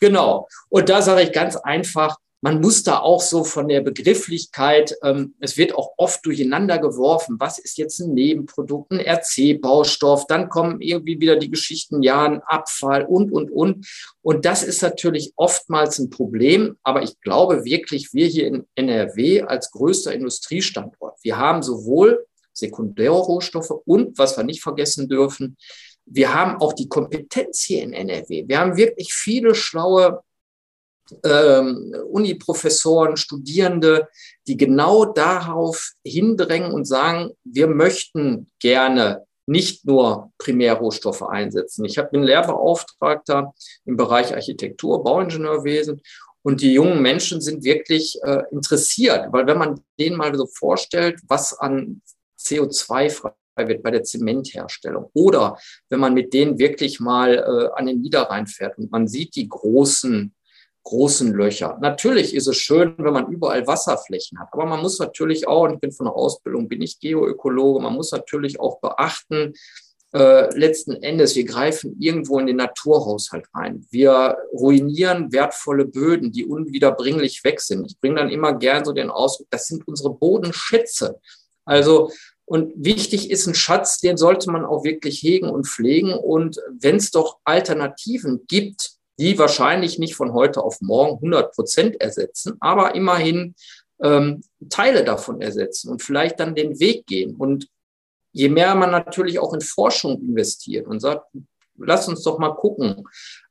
Genau. 0.00 0.48
Und 0.68 0.88
da 0.88 1.02
sage 1.02 1.22
ich 1.22 1.32
ganz 1.32 1.56
einfach, 1.56 2.16
man 2.42 2.60
muss 2.60 2.82
da 2.82 2.98
auch 2.98 3.20
so 3.20 3.44
von 3.44 3.68
der 3.68 3.82
Begrifflichkeit, 3.82 4.96
ähm, 5.02 5.34
es 5.40 5.58
wird 5.58 5.74
auch 5.74 5.92
oft 5.98 6.24
durcheinander 6.24 6.78
geworfen, 6.78 7.36
was 7.38 7.58
ist 7.58 7.76
jetzt 7.76 8.00
ein 8.00 8.14
Nebenprodukt, 8.14 8.92
ein 8.92 9.00
RC-Baustoff, 9.00 10.26
dann 10.26 10.48
kommen 10.48 10.80
irgendwie 10.80 11.20
wieder 11.20 11.36
die 11.36 11.50
Geschichten, 11.50 12.02
ja, 12.02 12.24
ein 12.24 12.40
Abfall 12.42 13.04
und, 13.04 13.30
und, 13.30 13.50
und. 13.50 13.86
Und 14.22 14.44
das 14.46 14.62
ist 14.62 14.82
natürlich 14.82 15.32
oftmals 15.36 15.98
ein 15.98 16.08
Problem, 16.08 16.76
aber 16.82 17.02
ich 17.02 17.20
glaube 17.20 17.64
wirklich, 17.64 18.14
wir 18.14 18.26
hier 18.26 18.46
in 18.46 18.66
NRW 18.74 19.42
als 19.42 19.70
größter 19.70 20.14
Industriestandort, 20.14 21.18
wir 21.22 21.36
haben 21.36 21.62
sowohl 21.62 22.26
Sekundärrohstoffe 22.52 23.70
und, 23.84 24.18
was 24.18 24.36
wir 24.36 24.44
nicht 24.44 24.62
vergessen 24.62 25.08
dürfen, 25.08 25.56
wir 26.06 26.34
haben 26.34 26.60
auch 26.60 26.72
die 26.72 26.88
Kompetenz 26.88 27.62
hier 27.62 27.82
in 27.82 27.92
NRW. 27.92 28.44
Wir 28.48 28.58
haben 28.58 28.76
wirklich 28.76 29.12
viele 29.14 29.54
schlaue 29.54 30.22
ähm, 31.24 31.94
Uniprofessoren, 32.10 33.16
Studierende, 33.16 34.08
die 34.46 34.56
genau 34.56 35.04
darauf 35.04 35.92
hindrängen 36.04 36.72
und 36.72 36.84
sagen, 36.84 37.30
wir 37.44 37.66
möchten 37.66 38.50
gerne 38.60 39.24
nicht 39.46 39.84
nur 39.84 40.32
Primärrohstoffe 40.38 41.22
einsetzen. 41.22 41.84
Ich 41.84 41.98
habe 41.98 42.12
einen 42.12 42.22
Lehrbeauftragter 42.22 43.52
im 43.84 43.96
Bereich 43.96 44.32
Architektur, 44.32 45.02
Bauingenieurwesen 45.02 46.00
und 46.42 46.60
die 46.62 46.72
jungen 46.72 47.02
Menschen 47.02 47.40
sind 47.40 47.64
wirklich 47.64 48.18
äh, 48.22 48.42
interessiert, 48.50 49.26
weil 49.32 49.46
wenn 49.46 49.58
man 49.58 49.80
denen 49.98 50.16
mal 50.16 50.34
so 50.34 50.46
vorstellt, 50.46 51.20
was 51.26 51.58
an 51.58 52.00
CO2 52.38 53.10
frei 53.10 53.32
wird 53.56 53.82
bei 53.82 53.90
der 53.90 54.04
Zementherstellung 54.04 55.10
oder 55.12 55.58
wenn 55.90 56.00
man 56.00 56.14
mit 56.14 56.32
denen 56.32 56.58
wirklich 56.58 57.00
mal 57.00 57.34
äh, 57.34 57.78
an 57.78 57.86
den 57.86 58.00
Niederrhein 58.00 58.46
fährt 58.46 58.78
und 58.78 58.90
man 58.90 59.06
sieht 59.06 59.34
die 59.36 59.48
großen 59.48 60.34
großen 60.82 61.32
Löcher. 61.32 61.78
Natürlich 61.80 62.34
ist 62.34 62.46
es 62.46 62.56
schön, 62.56 62.94
wenn 62.98 63.12
man 63.12 63.30
überall 63.30 63.66
Wasserflächen 63.66 64.38
hat, 64.38 64.48
aber 64.52 64.66
man 64.66 64.80
muss 64.80 64.98
natürlich 64.98 65.46
auch, 65.46 65.64
und 65.64 65.74
ich 65.74 65.80
bin 65.80 65.92
von 65.92 66.06
der 66.06 66.14
Ausbildung, 66.14 66.68
bin 66.68 66.82
ich 66.82 67.00
Geoökologe, 67.00 67.80
man 67.80 67.94
muss 67.94 68.12
natürlich 68.12 68.58
auch 68.58 68.80
beachten, 68.80 69.54
äh, 70.12 70.52
letzten 70.58 71.02
Endes, 71.02 71.36
wir 71.36 71.44
greifen 71.44 71.96
irgendwo 72.00 72.40
in 72.40 72.46
den 72.46 72.56
Naturhaushalt 72.56 73.46
rein. 73.54 73.86
Wir 73.90 74.36
ruinieren 74.52 75.32
wertvolle 75.32 75.84
Böden, 75.84 76.32
die 76.32 76.46
unwiederbringlich 76.46 77.44
weg 77.44 77.60
sind. 77.60 77.86
Ich 77.86 78.00
bringe 78.00 78.16
dann 78.16 78.30
immer 78.30 78.54
gern 78.54 78.84
so 78.84 78.92
den 78.92 79.10
Ausdruck, 79.10 79.46
das 79.50 79.66
sind 79.66 79.86
unsere 79.86 80.12
Bodenschätze. 80.12 81.20
Also, 81.64 82.10
und 82.44 82.72
wichtig 82.74 83.30
ist 83.30 83.46
ein 83.46 83.54
Schatz, 83.54 84.00
den 84.00 84.16
sollte 84.16 84.50
man 84.50 84.64
auch 84.64 84.82
wirklich 84.82 85.22
hegen 85.22 85.48
und 85.48 85.68
pflegen. 85.68 86.14
Und 86.14 86.60
wenn 86.80 86.96
es 86.96 87.12
doch 87.12 87.38
Alternativen 87.44 88.46
gibt, 88.48 88.94
die 89.20 89.38
wahrscheinlich 89.38 89.98
nicht 89.98 90.16
von 90.16 90.32
heute 90.32 90.62
auf 90.62 90.80
morgen 90.80 91.16
100 91.16 91.52
Prozent 91.52 92.00
ersetzen, 92.00 92.56
aber 92.58 92.94
immerhin 92.94 93.54
ähm, 94.02 94.42
Teile 94.70 95.04
davon 95.04 95.42
ersetzen 95.42 95.90
und 95.90 96.02
vielleicht 96.02 96.40
dann 96.40 96.54
den 96.54 96.80
Weg 96.80 97.06
gehen. 97.06 97.36
Und 97.36 97.68
je 98.32 98.48
mehr 98.48 98.74
man 98.74 98.90
natürlich 98.90 99.38
auch 99.38 99.52
in 99.52 99.60
Forschung 99.60 100.18
investiert 100.22 100.86
und 100.86 101.00
sagt, 101.00 101.26
lass 101.76 102.08
uns 102.08 102.22
doch 102.22 102.38
mal 102.38 102.54
gucken, 102.54 103.04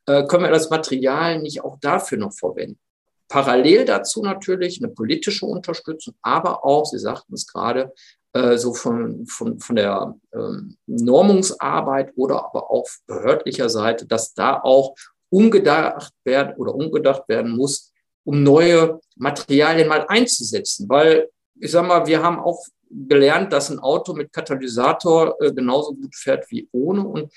äh, 0.06 0.26
können 0.26 0.42
wir 0.42 0.50
das 0.50 0.70
Material 0.70 1.40
nicht 1.40 1.62
auch 1.62 1.78
dafür 1.80 2.18
noch 2.18 2.32
verwenden? 2.32 2.80
Parallel 3.28 3.84
dazu 3.84 4.22
natürlich 4.24 4.82
eine 4.82 4.92
politische 4.92 5.46
Unterstützung, 5.46 6.14
aber 6.20 6.64
auch, 6.64 6.84
Sie 6.84 6.98
sagten 6.98 7.34
es 7.34 7.46
gerade, 7.46 7.94
äh, 8.32 8.56
so 8.56 8.74
von, 8.74 9.24
von, 9.26 9.60
von 9.60 9.76
der 9.76 10.16
ähm, 10.34 10.76
Normungsarbeit 10.86 12.12
oder 12.16 12.44
aber 12.44 12.72
auch 12.72 12.88
behördlicher 13.06 13.68
Seite, 13.68 14.06
dass 14.06 14.34
da 14.34 14.60
auch 14.60 14.96
umgedacht 15.30 16.12
werden 16.24 16.56
oder 16.56 16.74
umgedacht 16.74 17.28
werden 17.28 17.56
muss, 17.56 17.92
um 18.24 18.42
neue 18.42 19.00
Materialien 19.16 19.88
mal 19.88 20.04
einzusetzen. 20.08 20.88
Weil 20.88 21.28
ich 21.58 21.70
sag 21.70 21.86
mal, 21.86 22.06
wir 22.06 22.22
haben 22.22 22.38
auch 22.38 22.64
gelernt, 22.90 23.52
dass 23.52 23.70
ein 23.70 23.78
Auto 23.78 24.14
mit 24.14 24.32
Katalysator 24.32 25.36
äh, 25.40 25.52
genauso 25.52 25.94
gut 25.94 26.14
fährt 26.14 26.50
wie 26.50 26.68
ohne. 26.72 27.06
Und 27.06 27.32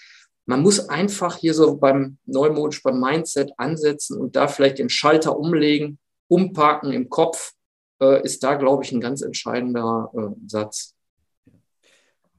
man 0.45 0.61
muss 0.61 0.89
einfach 0.89 1.37
hier 1.37 1.53
so 1.53 1.77
beim 1.77 2.17
neumodisch, 2.25 2.81
beim 2.83 2.99
Mindset 2.99 3.51
ansetzen 3.57 4.19
und 4.19 4.35
da 4.35 4.47
vielleicht 4.47 4.79
den 4.79 4.89
Schalter 4.89 5.37
umlegen, 5.37 5.99
umparken 6.27 6.91
im 6.91 7.09
Kopf, 7.09 7.53
äh, 8.01 8.23
ist 8.23 8.43
da, 8.43 8.55
glaube 8.55 8.83
ich, 8.83 8.91
ein 8.91 9.01
ganz 9.01 9.21
entscheidender 9.21 10.11
äh, 10.15 10.35
Satz. 10.47 10.95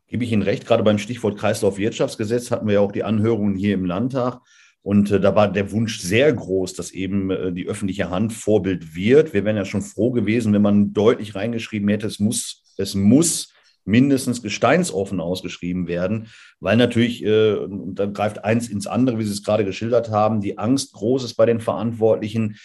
Gebe 0.06 0.25
ich 0.25 0.32
Ihnen 0.32 0.42
recht, 0.42 0.66
gerade 0.66 0.82
beim 0.82 0.99
Stichwort 0.99 1.38
Kreislaufwirtschaftsgesetz 1.38 2.50
hatten 2.50 2.66
wir 2.66 2.75
ja 2.75 2.80
auch 2.80 2.92
die 2.92 3.04
Anhörungen 3.04 3.56
hier 3.56 3.75
im 3.75 3.84
Landtag. 3.84 4.40
Und 4.84 5.10
äh, 5.10 5.18
da 5.18 5.34
war 5.34 5.50
der 5.50 5.72
Wunsch 5.72 5.98
sehr 5.98 6.30
groß, 6.30 6.74
dass 6.74 6.90
eben 6.90 7.30
äh, 7.30 7.52
die 7.52 7.66
öffentliche 7.66 8.10
Hand 8.10 8.34
Vorbild 8.34 8.94
wird. 8.94 9.32
Wir 9.32 9.44
wären 9.44 9.56
ja 9.56 9.64
schon 9.64 9.80
froh 9.80 10.10
gewesen, 10.10 10.52
wenn 10.52 10.60
man 10.60 10.92
deutlich 10.92 11.34
reingeschrieben 11.34 11.88
hätte, 11.88 12.06
es 12.06 12.20
muss, 12.20 12.74
es 12.76 12.94
muss 12.94 13.54
mindestens 13.86 14.42
gesteinsoffen 14.42 15.20
ausgeschrieben 15.20 15.88
werden, 15.88 16.28
weil 16.60 16.76
natürlich, 16.76 17.24
äh, 17.24 17.56
dann 17.66 18.12
greift 18.12 18.44
eins 18.44 18.68
ins 18.68 18.86
andere, 18.86 19.18
wie 19.18 19.24
Sie 19.24 19.32
es 19.32 19.42
gerade 19.42 19.64
geschildert 19.64 20.10
haben, 20.10 20.42
die 20.42 20.58
Angst 20.58 20.92
groß 20.92 21.24
ist 21.24 21.34
bei 21.34 21.46
den 21.46 21.60
Verantwortlichen, 21.60 22.56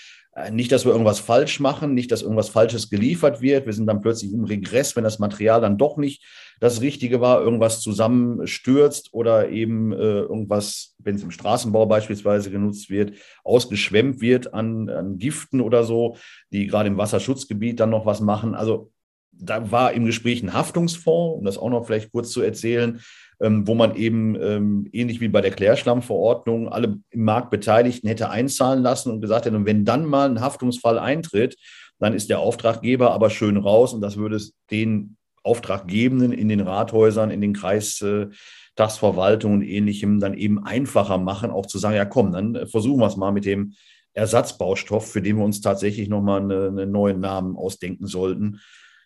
nicht, 0.52 0.72
dass 0.72 0.86
wir 0.86 0.92
irgendwas 0.92 1.20
falsch 1.20 1.60
machen, 1.60 1.94
nicht, 1.94 2.12
dass 2.12 2.22
irgendwas 2.22 2.50
Falsches 2.50 2.90
geliefert 2.90 3.42
wird. 3.42 3.66
Wir 3.66 3.74
sind 3.74 3.88
dann 3.88 4.02
plötzlich 4.02 4.32
im 4.32 4.46
Regress, 4.46 4.96
wenn 4.96 5.04
das 5.04 5.20
Material 5.20 5.60
dann 5.62 5.78
doch 5.78 5.98
nicht 5.98 6.24
das 6.60 6.82
Richtige 6.82 7.22
war, 7.22 7.42
irgendwas 7.42 7.82
zusammenstürzt 7.82 9.14
oder 9.14 9.50
eben 9.50 9.94
äh, 9.94 9.96
irgendwas, 9.96 10.96
wenn 11.00 11.16
es 11.16 11.24
im 11.24 11.32
Straßenbau 11.32 11.86
beispielsweise 11.86 12.52
genutzt 12.52 12.90
wird, 12.90 13.14
ausgeschwemmt 13.44 14.22
wird 14.22 14.54
an, 14.54 14.90
an 14.90 15.18
Giften 15.18 15.62
oder 15.62 15.84
so, 15.84 16.18
die 16.52 16.68
gerade 16.68 16.90
im 16.90 16.98
Wasserschutzgebiet 16.98 17.80
dann 17.80 17.90
noch 17.90 18.06
was 18.06 18.20
machen. 18.20 18.56
Also 18.56 18.92
da 19.40 19.72
war 19.72 19.94
im 19.94 20.06
Gespräch 20.06 20.44
ein 20.44 20.54
Haftungsfonds, 20.54 21.40
um 21.40 21.46
das 21.46 21.58
auch 21.58 21.70
noch 21.70 21.86
vielleicht 21.86 22.12
kurz 22.12 22.32
zu 22.32 22.42
erzählen, 22.42 23.00
ähm, 23.42 23.68
wo 23.68 23.74
man 23.74 23.96
eben 23.96 24.36
ähm, 24.42 24.88
ähnlich 24.92 25.22
wie 25.22 25.30
bei 25.30 25.42
der 25.42 25.52
Klärschlammverordnung 25.52 26.70
alle 26.70 27.00
im 27.10 27.24
Markt 27.24 27.50
Beteiligten 27.50 28.08
hätte 28.08 28.30
einzahlen 28.30 28.84
lassen 28.84 29.12
und 29.12 29.22
gesagt 29.22 29.46
hätte, 29.46 29.66
wenn 29.66 29.86
dann 29.86 30.06
mal 30.06 30.30
ein 30.30 30.42
Haftungsfall 30.42 31.00
eintritt, 31.00 31.56
dann 32.00 32.14
ist 32.14 32.30
der 32.30 32.40
Auftraggeber 32.40 33.12
aber 33.12 33.30
schön 33.30 33.58
raus 33.58 33.94
und 33.94 34.02
das 34.02 34.18
würde 34.18 34.36
es 34.36 34.54
den 34.72 35.16
Auftraggebenden 35.44 36.34
in 36.34 36.50
den 36.50 36.60
Rathäusern, 36.60 37.32
in 37.32 37.40
den 37.40 37.54
Kreistagsverwaltungen 37.54 39.60
und 39.60 39.66
ähnlichem 39.66 40.20
dann 40.20 40.34
eben 40.34 40.64
einfacher 40.64 41.18
machen, 41.18 41.50
auch 41.50 41.66
zu 41.66 41.78
sagen, 41.78 41.96
ja 41.96 42.06
komm, 42.06 42.34
dann 42.34 42.68
versuchen 42.68 43.00
wir 43.00 43.08
es 43.08 43.16
mal 43.16 43.32
mit 43.32 43.46
dem 43.46 43.74
Ersatzbaustoff, 44.14 45.12
für 45.12 45.22
den 45.22 45.38
wir 45.38 45.46
uns 45.46 45.62
tatsächlich 45.62 46.10
nochmal 46.10 46.42
eine, 46.42 46.68
einen 46.68 46.92
neuen 46.92 47.22
Namen 47.22 47.56
ausdenken 47.56 48.08
sollten. 48.08 48.60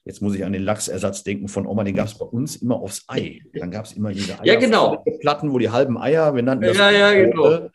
Jetzt 0.05 0.21
muss 0.21 0.35
ich 0.35 0.43
an 0.43 0.51
den 0.51 0.63
Lachsersatz 0.63 1.23
denken 1.23 1.47
von 1.47 1.65
Oma, 1.65 1.83
den 1.83 1.95
gab 1.95 2.07
es 2.07 2.17
bei 2.17 2.25
uns 2.25 2.57
immer 2.57 2.75
aufs 2.75 3.05
Ei. 3.07 3.41
Dann 3.53 3.71
gab 3.71 3.85
es 3.85 3.93
immer 3.93 4.11
diese 4.11 4.39
Eier 4.39 4.45
ja, 4.45 4.59
genau. 4.59 5.03
Platten, 5.21 5.53
wo 5.53 5.59
die 5.59 5.69
halben 5.69 5.97
Eier, 5.97 6.35
wir 6.35 6.43
nannten 6.43 6.65
das. 6.65 6.77
Ja, 6.77 6.91
ja, 6.91 7.13
genau. 7.13 7.69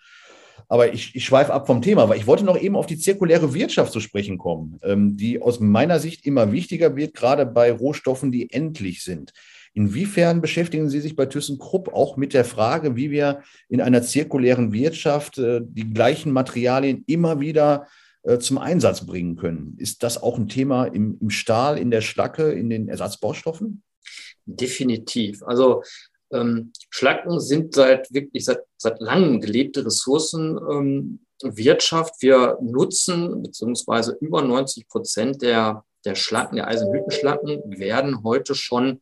Aber 0.70 0.92
ich, 0.92 1.14
ich 1.14 1.24
schweife 1.24 1.54
ab 1.54 1.66
vom 1.66 1.80
Thema, 1.80 2.10
weil 2.10 2.18
ich 2.18 2.26
wollte 2.26 2.44
noch 2.44 2.60
eben 2.60 2.76
auf 2.76 2.84
die 2.84 2.98
zirkuläre 2.98 3.54
Wirtschaft 3.54 3.90
zu 3.90 4.00
sprechen 4.00 4.36
kommen, 4.36 4.78
ähm, 4.82 5.16
die 5.16 5.40
aus 5.40 5.60
meiner 5.60 5.98
Sicht 5.98 6.26
immer 6.26 6.52
wichtiger 6.52 6.94
wird, 6.94 7.14
gerade 7.14 7.46
bei 7.46 7.72
Rohstoffen, 7.72 8.30
die 8.30 8.52
endlich 8.52 9.02
sind. 9.02 9.32
Inwiefern 9.72 10.42
beschäftigen 10.42 10.90
Sie 10.90 11.00
sich 11.00 11.16
bei 11.16 11.24
ThyssenKrupp 11.24 11.94
auch 11.94 12.18
mit 12.18 12.34
der 12.34 12.44
Frage, 12.44 12.96
wie 12.96 13.10
wir 13.10 13.42
in 13.68 13.80
einer 13.80 14.02
zirkulären 14.02 14.72
Wirtschaft 14.72 15.38
äh, 15.38 15.60
die 15.62 15.88
gleichen 15.88 16.32
Materialien 16.32 17.04
immer 17.06 17.40
wieder 17.40 17.86
zum 18.36 18.58
Einsatz 18.58 19.06
bringen 19.06 19.36
können. 19.36 19.74
Ist 19.78 20.02
das 20.02 20.22
auch 20.22 20.36
ein 20.36 20.48
Thema 20.48 20.84
im, 20.84 21.16
im 21.20 21.30
Stahl, 21.30 21.78
in 21.78 21.90
der 21.90 22.02
Schlacke, 22.02 22.52
in 22.52 22.68
den 22.68 22.88
Ersatzbaustoffen? 22.88 23.82
Definitiv. 24.44 25.42
Also 25.42 25.82
ähm, 26.30 26.72
Schlacken 26.90 27.40
sind 27.40 27.74
seit 27.74 28.12
wirklich 28.12 28.44
seit, 28.44 28.60
seit 28.76 29.00
langem 29.00 29.40
gelebte 29.40 29.84
Ressourcenwirtschaft. 29.84 32.14
Ähm, 32.14 32.20
Wir 32.20 32.58
nutzen 32.60 33.42
beziehungsweise 33.42 34.16
über 34.20 34.42
90 34.42 34.86
Prozent 34.88 35.42
der, 35.42 35.84
der 36.04 36.14
Schlacken, 36.14 36.56
der 36.56 36.68
Eisenhüttenschlacken 36.68 37.78
werden 37.78 38.22
heute 38.24 38.54
schon 38.54 39.00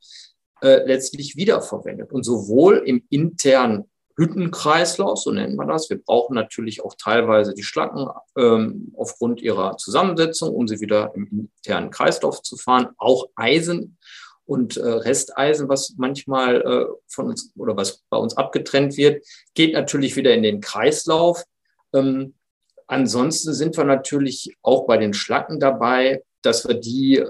äh, 0.62 0.86
letztlich 0.86 1.36
wiederverwendet. 1.36 2.12
Und 2.12 2.24
sowohl 2.24 2.82
im 2.86 3.04
internen 3.10 3.90
Hüttenkreislauf, 4.16 5.18
so 5.18 5.30
nennen 5.30 5.56
wir 5.56 5.66
das. 5.66 5.90
Wir 5.90 6.02
brauchen 6.02 6.34
natürlich 6.34 6.82
auch 6.82 6.94
teilweise 6.98 7.52
die 7.52 7.62
Schlacken 7.62 8.08
ähm, 8.36 8.92
aufgrund 8.96 9.42
ihrer 9.42 9.76
Zusammensetzung, 9.76 10.54
um 10.54 10.66
sie 10.66 10.80
wieder 10.80 11.12
im 11.14 11.50
internen 11.56 11.90
Kreislauf 11.90 12.42
zu 12.42 12.56
fahren. 12.56 12.88
Auch 12.96 13.26
Eisen 13.36 13.98
und 14.46 14.78
äh, 14.78 14.86
Resteisen, 14.86 15.68
was 15.68 15.94
manchmal 15.98 16.62
äh, 16.62 16.86
von 17.08 17.26
uns 17.26 17.52
oder 17.56 17.76
was 17.76 18.04
bei 18.08 18.16
uns 18.16 18.36
abgetrennt 18.36 18.96
wird, 18.96 19.26
geht 19.54 19.74
natürlich 19.74 20.16
wieder 20.16 20.32
in 20.32 20.42
den 20.42 20.60
Kreislauf. 20.60 21.44
Ähm, 21.92 22.34
ansonsten 22.86 23.52
sind 23.52 23.76
wir 23.76 23.84
natürlich 23.84 24.56
auch 24.62 24.86
bei 24.86 24.96
den 24.96 25.12
Schlacken 25.12 25.60
dabei, 25.60 26.22
dass 26.40 26.66
wir 26.66 26.74
die 26.74 27.22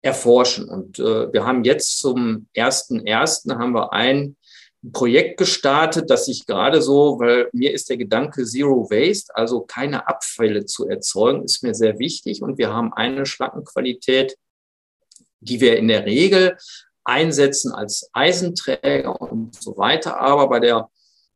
erforschen. 0.00 0.70
Und 0.70 0.98
äh, 1.00 1.30
wir 1.32 1.44
haben 1.44 1.64
jetzt 1.64 1.98
zum 1.98 2.46
ersten 2.54 3.06
ersten 3.06 3.58
haben 3.58 3.74
wir 3.74 3.92
ein 3.92 4.36
ein 4.84 4.92
Projekt 4.92 5.38
gestartet, 5.38 6.08
das 6.08 6.28
ich 6.28 6.46
gerade 6.46 6.82
so, 6.82 7.18
weil 7.18 7.48
mir 7.52 7.72
ist 7.72 7.90
der 7.90 7.96
Gedanke 7.96 8.44
Zero 8.44 8.88
Waste, 8.90 9.34
also 9.34 9.62
keine 9.62 10.06
Abfälle 10.06 10.66
zu 10.66 10.88
erzeugen, 10.88 11.44
ist 11.44 11.62
mir 11.62 11.74
sehr 11.74 11.98
wichtig. 11.98 12.42
Und 12.42 12.58
wir 12.58 12.72
haben 12.72 12.92
eine 12.92 13.26
Schlackenqualität, 13.26 14.36
die 15.40 15.60
wir 15.60 15.76
in 15.76 15.88
der 15.88 16.06
Regel 16.06 16.56
einsetzen 17.04 17.72
als 17.72 18.08
Eisenträger 18.12 19.20
und 19.20 19.60
so 19.60 19.76
weiter. 19.76 20.20
Aber 20.20 20.48
bei 20.48 20.60
der 20.60 20.88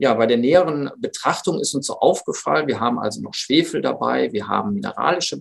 ja, 0.02 0.14
bei 0.14 0.26
der 0.26 0.36
näheren 0.36 0.90
Betrachtung 0.96 1.60
ist 1.60 1.76
uns 1.76 1.86
so 1.86 2.00
aufgefallen, 2.00 2.66
wir 2.66 2.80
haben 2.80 2.98
also 2.98 3.22
noch 3.22 3.34
Schwefel 3.34 3.80
dabei, 3.80 4.32
wir 4.32 4.48
haben 4.48 4.74
mineralische 4.74 5.40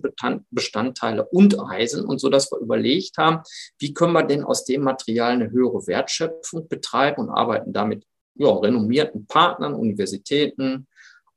Bestandteile 0.52 1.24
und 1.24 1.58
Eisen 1.58 2.04
und 2.04 2.20
so, 2.20 2.28
dass 2.28 2.48
wir 2.52 2.60
überlegt 2.60 3.18
haben, 3.18 3.42
wie 3.80 3.92
können 3.92 4.12
wir 4.12 4.22
denn 4.22 4.44
aus 4.44 4.64
dem 4.64 4.82
Material 4.82 5.32
eine 5.32 5.50
höhere 5.50 5.84
Wertschöpfung 5.88 6.68
betreiben 6.68 7.22
und 7.22 7.30
arbeiten 7.30 7.72
damit 7.72 8.04
ja, 8.36 8.50
renommierten 8.50 9.26
Partnern, 9.26 9.74
Universitäten, 9.74 10.86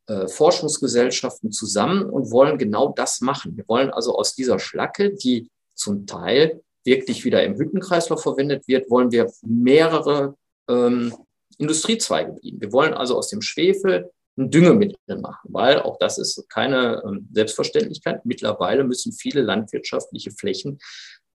äh, 0.05 0.27
Forschungsgesellschaften 0.27 1.51
zusammen 1.51 2.07
und 2.07 2.29
wollen 2.29 2.59
genau 2.59 2.93
das 2.95 3.21
machen. 3.21 3.57
Wir 3.57 3.67
wollen 3.67 3.89
also 3.89 4.15
aus 4.15 4.35
dieser 4.35 4.59
Schlacke, 4.59 5.15
die 5.15 5.49
zum 5.73 6.05
Teil 6.05 6.61
wirklich 6.83 7.25
wieder 7.25 7.43
im 7.43 7.57
Hüttenkreislauf 7.57 8.21
verwendet 8.21 8.67
wird, 8.67 8.91
wollen 8.91 9.11
wir 9.11 9.31
mehrere 9.41 10.35
ähm, 10.69 11.11
Industriezweige 11.57 12.33
bedienen. 12.33 12.61
Wir 12.61 12.71
wollen 12.71 12.93
also 12.93 13.17
aus 13.17 13.29
dem 13.29 13.41
Schwefel 13.41 14.11
ein 14.37 14.51
Düngemittel 14.51 15.17
machen, 15.19 15.49
weil 15.51 15.79
auch 15.79 15.97
das 15.97 16.17
ist 16.17 16.49
keine 16.49 17.01
ähm, 17.05 17.27
Selbstverständlichkeit. 17.31 18.25
Mittlerweile 18.25 18.83
müssen 18.83 19.13
viele 19.13 19.41
landwirtschaftliche 19.41 20.31
Flächen 20.31 20.79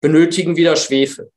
benötigen 0.01 0.55
wieder 0.55 0.75
Schwefel. 0.75 1.31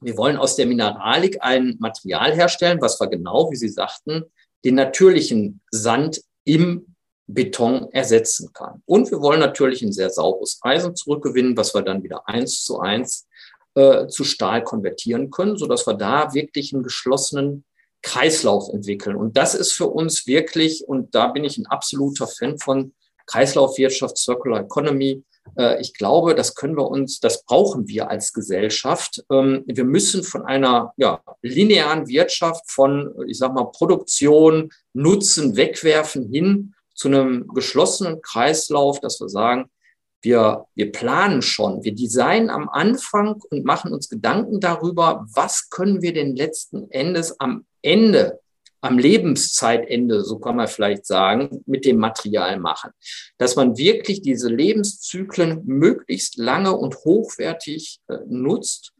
Wir 0.00 0.16
wollen 0.16 0.36
aus 0.36 0.56
der 0.56 0.66
Mineralik 0.66 1.38
ein 1.40 1.76
Material 1.78 2.34
herstellen, 2.34 2.80
was 2.80 3.00
wir 3.00 3.06
genau, 3.08 3.50
wie 3.50 3.56
Sie 3.56 3.68
sagten, 3.68 4.24
den 4.64 4.74
natürlichen 4.74 5.62
Sand 5.70 6.20
im 6.44 6.94
Beton 7.26 7.88
ersetzen 7.92 8.52
kann. 8.52 8.82
Und 8.84 9.10
wir 9.10 9.20
wollen 9.20 9.40
natürlich 9.40 9.80
ein 9.82 9.92
sehr 9.92 10.10
sauberes 10.10 10.58
Eisen 10.62 10.94
zurückgewinnen, 10.94 11.56
was 11.56 11.74
wir 11.74 11.82
dann 11.82 12.02
wieder 12.02 12.28
eins 12.28 12.64
zu 12.64 12.80
eins 12.80 13.26
äh, 13.74 14.06
zu 14.08 14.24
Stahl 14.24 14.62
konvertieren 14.62 15.30
können, 15.30 15.56
sodass 15.56 15.86
wir 15.86 15.94
da 15.94 16.34
wirklich 16.34 16.74
einen 16.74 16.82
geschlossenen 16.82 17.64
Kreislauf 18.04 18.68
entwickeln. 18.68 19.16
Und 19.16 19.36
das 19.36 19.54
ist 19.54 19.72
für 19.72 19.86
uns 19.86 20.26
wirklich, 20.26 20.84
und 20.86 21.14
da 21.14 21.28
bin 21.28 21.42
ich 21.42 21.58
ein 21.58 21.66
absoluter 21.66 22.28
Fan 22.28 22.58
von 22.58 22.92
Kreislaufwirtschaft, 23.26 24.18
Circular 24.18 24.60
Economy. 24.60 25.24
Äh, 25.56 25.80
ich 25.80 25.94
glaube, 25.94 26.34
das 26.34 26.54
können 26.54 26.76
wir 26.76 26.88
uns, 26.88 27.18
das 27.18 27.44
brauchen 27.44 27.88
wir 27.88 28.10
als 28.10 28.32
Gesellschaft. 28.32 29.24
Ähm, 29.32 29.64
wir 29.66 29.84
müssen 29.84 30.22
von 30.22 30.42
einer 30.42 30.92
ja, 30.98 31.20
linearen 31.42 32.06
Wirtschaft, 32.06 32.70
von, 32.70 33.14
ich 33.26 33.38
sag 33.38 33.54
mal, 33.54 33.72
Produktion, 33.72 34.70
Nutzen, 34.92 35.56
Wegwerfen 35.56 36.30
hin 36.30 36.74
zu 36.94 37.08
einem 37.08 37.48
geschlossenen 37.54 38.20
Kreislauf, 38.20 39.00
dass 39.00 39.18
wir 39.18 39.28
sagen, 39.30 39.70
wir, 40.24 40.66
wir 40.74 40.90
planen 40.90 41.42
schon, 41.42 41.84
wir 41.84 41.94
designen 41.94 42.50
am 42.50 42.68
Anfang 42.68 43.40
und 43.50 43.64
machen 43.64 43.92
uns 43.92 44.08
Gedanken 44.08 44.60
darüber, 44.60 45.26
was 45.34 45.68
können 45.70 46.02
wir 46.02 46.12
denn 46.12 46.34
letzten 46.34 46.90
Endes 46.90 47.38
am 47.38 47.66
Ende, 47.82 48.40
am 48.80 48.98
Lebenszeitende, 48.98 50.22
so 50.22 50.38
kann 50.38 50.56
man 50.56 50.68
vielleicht 50.68 51.06
sagen, 51.06 51.62
mit 51.66 51.84
dem 51.84 51.98
Material 51.98 52.58
machen. 52.58 52.90
Dass 53.38 53.56
man 53.56 53.76
wirklich 53.76 54.22
diese 54.22 54.48
Lebenszyklen 54.48 55.62
möglichst 55.64 56.36
lange 56.36 56.72
und 56.76 56.96
hochwertig 56.96 58.00
äh, 58.08 58.18
nutzt. 58.26 58.93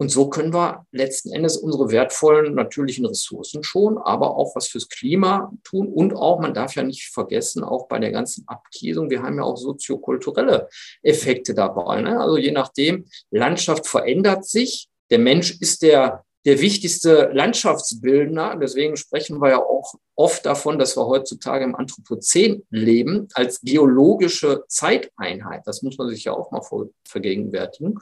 Und 0.00 0.08
so 0.08 0.30
können 0.30 0.54
wir 0.54 0.86
letzten 0.92 1.30
Endes 1.30 1.58
unsere 1.58 1.90
wertvollen 1.90 2.54
natürlichen 2.54 3.04
Ressourcen 3.04 3.62
schon, 3.62 3.98
aber 3.98 4.34
auch 4.34 4.56
was 4.56 4.66
fürs 4.68 4.88
Klima 4.88 5.52
tun. 5.62 5.88
Und 5.88 6.14
auch, 6.14 6.40
man 6.40 6.54
darf 6.54 6.74
ja 6.74 6.82
nicht 6.82 7.10
vergessen, 7.12 7.62
auch 7.62 7.86
bei 7.86 7.98
der 7.98 8.10
ganzen 8.10 8.48
Abkiesung, 8.48 9.10
wir 9.10 9.22
haben 9.22 9.36
ja 9.36 9.42
auch 9.42 9.58
soziokulturelle 9.58 10.70
Effekte 11.02 11.52
dabei. 11.52 12.00
Ne? 12.00 12.18
Also 12.18 12.38
je 12.38 12.50
nachdem, 12.50 13.04
Landschaft 13.30 13.86
verändert 13.86 14.46
sich. 14.46 14.88
Der 15.10 15.18
Mensch 15.18 15.60
ist 15.60 15.82
der 15.82 16.24
der 16.46 16.58
wichtigste 16.60 17.30
Landschaftsbildner. 17.34 18.56
Deswegen 18.56 18.96
sprechen 18.96 19.42
wir 19.42 19.50
ja 19.50 19.58
auch 19.58 19.92
oft 20.16 20.46
davon, 20.46 20.78
dass 20.78 20.96
wir 20.96 21.06
heutzutage 21.06 21.64
im 21.64 21.74
Anthropozän 21.74 22.62
leben, 22.70 23.28
als 23.34 23.60
geologische 23.60 24.64
Zeiteinheit. 24.66 25.66
Das 25.66 25.82
muss 25.82 25.98
man 25.98 26.08
sich 26.08 26.24
ja 26.24 26.32
auch 26.32 26.50
mal 26.50 26.62
vergegenwärtigen. 27.06 27.98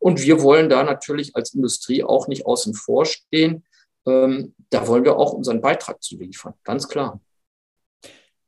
Und 0.00 0.22
wir 0.22 0.42
wollen 0.42 0.68
da 0.68 0.82
natürlich 0.82 1.36
als 1.36 1.54
Industrie 1.54 2.02
auch 2.02 2.26
nicht 2.26 2.46
außen 2.46 2.74
vor 2.74 3.06
stehen. 3.06 3.62
Ähm, 4.06 4.54
da 4.70 4.88
wollen 4.88 5.04
wir 5.04 5.16
auch 5.16 5.32
unseren 5.32 5.60
Beitrag 5.60 6.02
zu 6.02 6.18
liefern, 6.18 6.54
ganz 6.64 6.88
klar. 6.88 7.20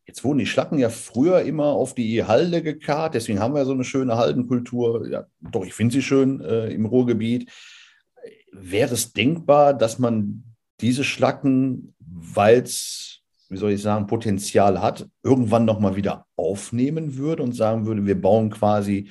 Jetzt 0.04 0.24
wurden 0.24 0.38
die 0.38 0.46
Schlacken 0.46 0.78
ja 0.78 0.90
früher 0.90 1.42
immer 1.42 1.66
auf 1.66 1.94
die 1.94 2.24
Halde 2.24 2.62
gekarrt, 2.62 3.14
deswegen 3.14 3.38
haben 3.38 3.54
wir 3.54 3.64
so 3.64 3.72
eine 3.72 3.84
schöne 3.84 4.16
Haldenkultur. 4.16 5.08
Ja, 5.08 5.26
doch, 5.40 5.64
ich 5.64 5.74
finde 5.74 5.92
sie 5.92 6.02
schön 6.02 6.40
äh, 6.40 6.68
im 6.70 6.86
Ruhrgebiet 6.86 7.48
wäre 8.52 8.94
es 8.94 9.12
denkbar, 9.12 9.74
dass 9.74 9.98
man 9.98 10.44
diese 10.80 11.04
Schlacken, 11.04 11.94
weil 11.98 12.60
es, 12.60 13.22
wie 13.48 13.56
soll 13.56 13.72
ich 13.72 13.82
sagen, 13.82 14.06
Potenzial 14.06 14.80
hat, 14.80 15.08
irgendwann 15.22 15.64
nochmal 15.64 15.96
wieder 15.96 16.26
aufnehmen 16.36 17.16
würde 17.16 17.42
und 17.42 17.52
sagen 17.52 17.86
würde, 17.86 18.06
wir 18.06 18.20
bauen 18.20 18.50
quasi 18.50 19.10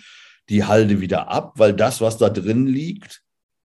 die 0.50 0.64
Halde 0.64 1.02
wieder 1.02 1.30
ab, 1.30 1.54
weil 1.56 1.74
das, 1.74 2.02
was 2.02 2.18
da 2.18 2.30
drin 2.30 2.68
liegt, 2.68 3.24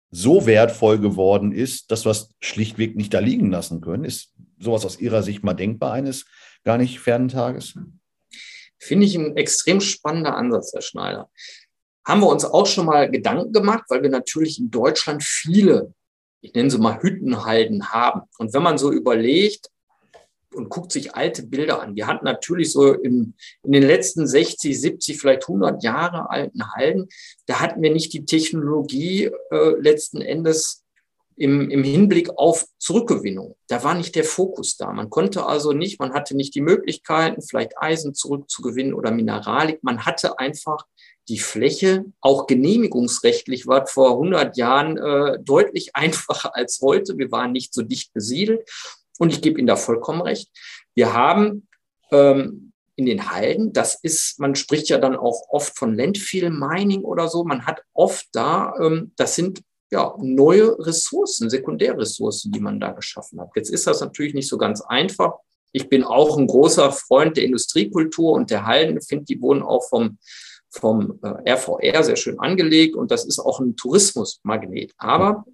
so 0.09 0.45
wertvoll 0.45 0.99
geworden 0.99 1.51
ist, 1.51 1.91
dass 1.91 2.05
wir 2.05 2.11
es 2.11 2.33
schlichtweg 2.39 2.95
nicht 2.95 3.13
da 3.13 3.19
liegen 3.19 3.51
lassen 3.51 3.81
können. 3.81 4.05
Ist 4.05 4.33
sowas 4.59 4.85
aus 4.85 4.99
Ihrer 4.99 5.23
Sicht 5.23 5.43
mal 5.43 5.53
denkbar 5.53 5.93
eines 5.93 6.25
gar 6.63 6.77
nicht 6.77 6.99
fernen 6.99 7.27
Tages? 7.27 7.77
Finde 8.79 9.05
ich 9.05 9.15
ein 9.15 9.35
extrem 9.35 9.81
spannender 9.81 10.35
Ansatz, 10.35 10.71
Herr 10.73 10.81
Schneider 10.81 11.29
haben 12.07 12.21
wir 12.21 12.29
uns 12.29 12.45
auch 12.45 12.65
schon 12.65 12.85
mal 12.85 13.11
Gedanken 13.11 13.51
gemacht, 13.51 13.83
weil 13.89 14.01
wir 14.01 14.09
natürlich 14.09 14.59
in 14.59 14.71
Deutschland 14.71 15.21
viele, 15.23 15.93
ich 16.39 16.53
nenne 16.53 16.71
sie 16.71 16.77
mal 16.77 17.01
Hüttenhalden 17.01 17.89
haben. 17.89 18.21
Und 18.37 18.53
wenn 18.53 18.63
man 18.63 18.77
so 18.77 18.93
überlegt 18.93 19.67
und 20.57 20.69
guckt 20.69 20.91
sich 20.91 21.15
alte 21.15 21.43
Bilder 21.43 21.81
an, 21.81 21.95
wir 21.95 22.07
hatten 22.07 22.25
natürlich 22.25 22.71
so 22.71 22.93
im, 22.93 23.35
in 23.63 23.71
den 23.71 23.83
letzten 23.83 24.27
60, 24.27 24.79
70, 24.79 25.17
vielleicht 25.19 25.43
100 25.43 25.83
Jahre 25.83 26.29
alten 26.29 26.73
Halden, 26.73 27.07
da 27.45 27.59
hatten 27.59 27.81
wir 27.81 27.91
nicht 27.91 28.13
die 28.13 28.25
Technologie 28.25 29.31
äh, 29.51 29.69
letzten 29.79 30.21
Endes 30.21 30.83
im, 31.37 31.69
im 31.69 31.83
Hinblick 31.83 32.31
auf 32.37 32.65
Zurückgewinnung. 32.79 33.55
Da 33.67 33.83
war 33.83 33.93
nicht 33.93 34.15
der 34.15 34.23
Fokus 34.23 34.75
da. 34.75 34.91
Man 34.91 35.09
konnte 35.09 35.45
also 35.45 35.71
nicht, 35.71 35.99
man 35.99 36.13
hatte 36.13 36.35
nicht 36.35 36.55
die 36.55 36.61
Möglichkeiten, 36.61 37.43
vielleicht 37.43 37.77
Eisen 37.77 38.15
zurückzugewinnen 38.15 38.95
oder 38.95 39.11
Mineralik. 39.11 39.83
Man 39.83 40.05
hatte 40.05 40.39
einfach 40.39 40.85
die 41.29 41.39
Fläche 41.39 42.05
auch 42.21 42.47
genehmigungsrechtlich 42.47 43.67
war 43.67 43.85
vor 43.85 44.11
100 44.11 44.57
Jahren 44.57 44.97
äh, 44.97 45.39
deutlich 45.43 45.91
einfacher 45.95 46.55
als 46.55 46.79
heute. 46.81 47.17
Wir 47.17 47.31
waren 47.31 47.51
nicht 47.51 47.73
so 47.73 47.83
dicht 47.83 48.13
besiedelt. 48.13 48.67
Und 49.17 49.33
ich 49.33 49.41
gebe 49.41 49.59
Ihnen 49.59 49.67
da 49.67 49.75
vollkommen 49.75 50.21
recht. 50.21 50.49
Wir 50.95 51.13
haben 51.13 51.67
ähm, 52.11 52.71
in 52.95 53.05
den 53.05 53.31
Halden, 53.31 53.73
das 53.73 53.99
ist, 54.01 54.39
man 54.39 54.55
spricht 54.55 54.89
ja 54.89 54.97
dann 54.97 55.15
auch 55.15 55.43
oft 55.49 55.77
von 55.77 55.95
Landfill 55.95 56.49
Mining 56.49 57.03
oder 57.03 57.27
so. 57.27 57.43
Man 57.43 57.65
hat 57.65 57.81
oft 57.93 58.27
da, 58.33 58.73
ähm, 58.81 59.11
das 59.17 59.35
sind 59.35 59.61
ja 59.91 60.15
neue 60.19 60.77
Ressourcen, 60.79 61.49
Sekundärressourcen, 61.49 62.51
die 62.51 62.59
man 62.59 62.79
da 62.79 62.91
geschaffen 62.91 63.39
hat. 63.39 63.49
Jetzt 63.55 63.69
ist 63.69 63.87
das 63.87 64.01
natürlich 64.01 64.33
nicht 64.33 64.49
so 64.49 64.57
ganz 64.57 64.81
einfach. 64.81 65.33
Ich 65.71 65.89
bin 65.89 66.03
auch 66.03 66.37
ein 66.37 66.47
großer 66.47 66.91
Freund 66.91 67.37
der 67.37 67.43
Industriekultur 67.43 68.33
und 68.33 68.49
der 68.49 68.65
Halden, 68.65 69.01
finde 69.01 69.25
die 69.25 69.41
wurden 69.41 69.63
auch 69.63 69.87
vom 69.87 70.17
vom 70.69 71.19
äh, 71.23 71.53
RVR 71.53 72.03
sehr 72.03 72.15
schön 72.15 72.39
angelegt 72.39 72.95
und 72.95 73.11
das 73.11 73.25
ist 73.25 73.39
auch 73.39 73.59
ein 73.59 73.75
Tourismusmagnet. 73.75 74.93
Aber 74.97 75.45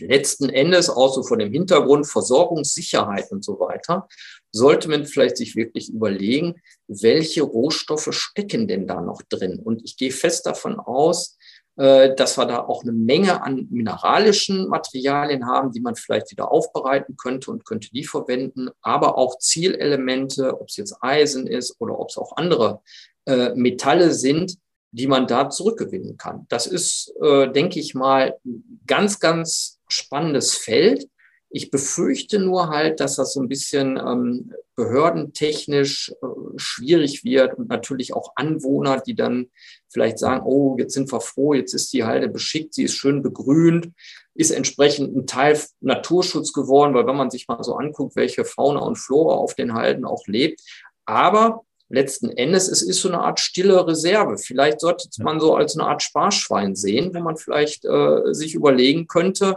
letzten 0.00 0.48
Endes 0.48 0.90
auch 0.90 1.12
so 1.14 1.22
von 1.22 1.38
dem 1.38 1.52
Hintergrund 1.52 2.06
Versorgungssicherheit 2.06 3.30
und 3.30 3.44
so 3.44 3.58
weiter, 3.60 4.08
sollte 4.52 4.88
man 4.88 5.06
vielleicht 5.06 5.36
sich 5.36 5.56
wirklich 5.56 5.92
überlegen, 5.92 6.54
welche 6.88 7.42
Rohstoffe 7.42 8.08
stecken 8.10 8.68
denn 8.68 8.86
da 8.86 9.00
noch 9.00 9.22
drin? 9.22 9.60
Und 9.62 9.82
ich 9.84 9.96
gehe 9.96 10.12
fest 10.12 10.46
davon 10.46 10.78
aus, 10.78 11.36
äh, 11.76 12.14
dass 12.14 12.38
wir 12.38 12.46
da 12.46 12.60
auch 12.64 12.82
eine 12.82 12.92
Menge 12.92 13.42
an 13.42 13.66
mineralischen 13.70 14.68
Materialien 14.68 15.46
haben, 15.46 15.72
die 15.72 15.80
man 15.80 15.94
vielleicht 15.94 16.30
wieder 16.30 16.50
aufbereiten 16.50 17.16
könnte 17.18 17.50
und 17.50 17.66
könnte 17.66 17.90
die 17.90 18.04
verwenden, 18.04 18.70
aber 18.80 19.18
auch 19.18 19.38
Zielelemente, 19.38 20.58
ob 20.58 20.68
es 20.68 20.76
jetzt 20.76 20.96
Eisen 21.02 21.46
ist 21.46 21.76
oder 21.78 21.98
ob 21.98 22.08
es 22.08 22.16
auch 22.16 22.36
andere 22.36 22.80
äh, 23.26 23.50
Metalle 23.54 24.12
sind, 24.12 24.56
die 24.90 25.06
man 25.06 25.26
da 25.26 25.50
zurückgewinnen 25.50 26.16
kann. 26.16 26.46
Das 26.48 26.66
ist, 26.66 27.12
äh, 27.20 27.52
denke 27.52 27.78
ich 27.78 27.94
mal, 27.94 28.38
ganz, 28.86 29.20
ganz 29.20 29.75
spannendes 29.88 30.56
Feld. 30.56 31.08
Ich 31.48 31.70
befürchte 31.70 32.38
nur 32.38 32.68
halt, 32.68 33.00
dass 33.00 33.16
das 33.16 33.32
so 33.32 33.40
ein 33.40 33.48
bisschen 33.48 33.96
ähm, 33.96 34.52
behördentechnisch 34.74 36.12
äh, 36.22 36.26
schwierig 36.56 37.24
wird 37.24 37.56
und 37.56 37.68
natürlich 37.68 38.14
auch 38.14 38.32
Anwohner, 38.36 39.00
die 39.00 39.14
dann 39.14 39.46
vielleicht 39.88 40.18
sagen, 40.18 40.44
oh, 40.44 40.76
jetzt 40.78 40.92
sind 40.92 41.10
wir 41.12 41.20
froh, 41.20 41.54
jetzt 41.54 41.72
ist 41.72 41.92
die 41.92 42.04
Halde 42.04 42.28
beschickt, 42.28 42.74
sie 42.74 42.84
ist 42.84 42.94
schön 42.94 43.22
begrünt, 43.22 43.92
ist 44.34 44.50
entsprechend 44.50 45.16
ein 45.16 45.26
Teil 45.26 45.58
Naturschutz 45.80 46.52
geworden, 46.52 46.94
weil 46.94 47.06
wenn 47.06 47.16
man 47.16 47.30
sich 47.30 47.48
mal 47.48 47.62
so 47.62 47.74
anguckt, 47.74 48.16
welche 48.16 48.44
Fauna 48.44 48.80
und 48.80 48.96
Flora 48.96 49.36
auf 49.36 49.54
den 49.54 49.72
Halden 49.72 50.04
auch 50.04 50.26
lebt. 50.26 50.60
Aber 51.06 51.64
letzten 51.88 52.30
Endes, 52.30 52.68
es 52.68 52.82
ist 52.82 53.00
so 53.00 53.08
eine 53.08 53.20
Art 53.20 53.40
stille 53.40 53.86
Reserve. 53.86 54.38
Vielleicht 54.38 54.80
sollte 54.80 55.08
man 55.20 55.40
so 55.40 55.54
als 55.54 55.76
eine 55.76 55.88
Art 55.88 56.02
Sparschwein 56.02 56.74
sehen, 56.74 57.14
wo 57.14 57.20
man 57.20 57.36
vielleicht 57.36 57.84
äh, 57.84 58.32
sich 58.32 58.54
überlegen 58.54 59.06
könnte, 59.06 59.56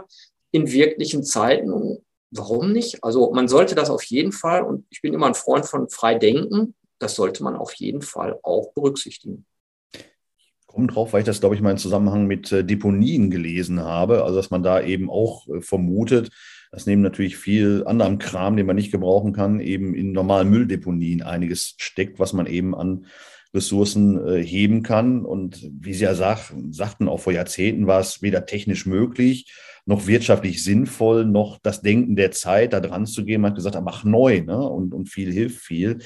in 0.52 0.70
wirklichen 0.70 1.24
Zeiten, 1.24 1.98
warum 2.30 2.72
nicht? 2.72 3.02
Also 3.02 3.32
man 3.32 3.48
sollte 3.48 3.74
das 3.74 3.90
auf 3.90 4.02
jeden 4.04 4.32
Fall, 4.32 4.62
und 4.62 4.86
ich 4.90 5.02
bin 5.02 5.14
immer 5.14 5.26
ein 5.26 5.34
Freund 5.34 5.66
von 5.66 5.88
Freidenken, 5.88 6.74
das 6.98 7.14
sollte 7.14 7.42
man 7.42 7.56
auf 7.56 7.72
jeden 7.74 8.02
Fall 8.02 8.38
auch 8.42 8.72
berücksichtigen. 8.74 9.46
Kommt 10.66 10.94
drauf, 10.94 11.12
weil 11.12 11.20
ich 11.20 11.26
das, 11.26 11.40
glaube 11.40 11.56
ich, 11.56 11.60
mal 11.60 11.72
im 11.72 11.78
Zusammenhang 11.78 12.26
mit 12.26 12.52
äh, 12.52 12.64
Deponien 12.64 13.30
gelesen 13.30 13.80
habe. 13.80 14.22
Also, 14.22 14.36
dass 14.36 14.50
man 14.50 14.62
da 14.62 14.80
eben 14.80 15.10
auch 15.10 15.48
äh, 15.48 15.60
vermutet, 15.60 16.30
dass 16.70 16.86
neben 16.86 17.02
natürlich 17.02 17.36
viel 17.36 17.84
anderem 17.86 18.18
Kram, 18.18 18.56
den 18.56 18.66
man 18.66 18.76
nicht 18.76 18.92
gebrauchen 18.92 19.32
kann, 19.32 19.60
eben 19.60 19.94
in 19.94 20.12
normalen 20.12 20.50
Mülldeponien 20.50 21.22
einiges 21.22 21.74
steckt, 21.78 22.18
was 22.18 22.32
man 22.32 22.46
eben 22.46 22.74
an 22.74 23.06
Ressourcen 23.52 24.24
äh, 24.24 24.44
heben 24.44 24.82
kann. 24.82 25.24
Und 25.24 25.68
wie 25.80 25.94
Sie 25.94 26.04
ja 26.04 26.14
sag, 26.14 26.52
sagten, 26.70 27.08
auch 27.08 27.20
vor 27.20 27.32
Jahrzehnten 27.32 27.86
war 27.86 28.00
es 28.00 28.22
weder 28.22 28.46
technisch 28.46 28.86
möglich, 28.86 29.52
noch 29.86 30.06
wirtschaftlich 30.06 30.62
sinnvoll, 30.62 31.24
noch 31.24 31.58
das 31.60 31.82
Denken 31.82 32.14
der 32.14 32.30
Zeit, 32.30 32.72
da 32.72 32.80
dran 32.80 33.06
zu 33.06 33.24
gehen. 33.24 33.40
Man 33.40 33.50
hat 33.50 33.56
gesagt, 33.56 33.76
mach 33.82 34.04
neu 34.04 34.42
ne? 34.42 34.56
und, 34.56 34.94
und 34.94 35.08
viel 35.08 35.32
hilft 35.32 35.64
viel. 35.64 35.98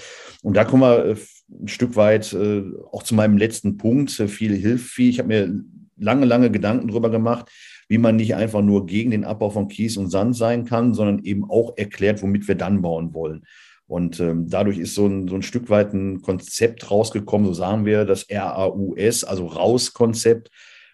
Und 0.43 0.57
da 0.57 0.65
kommen 0.65 0.83
wir 0.83 1.05
äh, 1.05 1.17
ein 1.51 1.69
Stück 1.69 1.97
weit 1.97 2.33
äh, 2.33 2.63
auch 2.91 3.03
zu 3.03 3.15
meinem 3.15 3.37
letzten 3.37 3.77
Punkt. 3.77 4.19
Äh, 4.19 4.29
viel 4.29 4.55
hilft 4.57 4.87
viel. 4.87 5.11
Ich 5.11 5.19
habe 5.19 5.29
mir 5.29 5.65
lange, 5.99 6.25
lange 6.25 6.51
Gedanken 6.51 6.89
darüber 6.89 7.11
gemacht, 7.11 7.51
wie 7.89 7.99
man 7.99 8.17
nicht 8.17 8.35
einfach 8.35 8.63
nur 8.63 8.87
gegen 8.87 9.11
den 9.11 9.25
Abbau 9.25 9.51
von 9.51 9.69
Kies 9.69 9.97
und 9.97 10.11
Sand 10.11 10.37
sein 10.37 10.65
kann, 10.65 10.95
sondern 10.95 11.25
eben 11.25 11.49
auch 11.49 11.77
erklärt, 11.77 12.23
womit 12.23 12.49
wir 12.49 12.55
dann 12.55 12.83
bauen 12.83 13.15
wollen. 13.15 13.45
Und 13.87 14.19
ähm, 14.21 14.49
dadurch 14.49 14.79
ist 14.79 14.95
so 14.95 15.07
ein, 15.07 15.29
so 15.29 15.35
ein 15.35 15.43
Stück 15.43 15.69
weit 15.69 15.93
ein 15.93 16.23
Konzept 16.23 16.91
rausgekommen, 16.91 17.47
so 17.47 17.53
sagen 17.53 17.85
wir, 17.85 18.05
das 18.05 18.27
RAUS, 18.31 19.25
also 19.25 19.47
Raus-Konzept, 19.47 20.51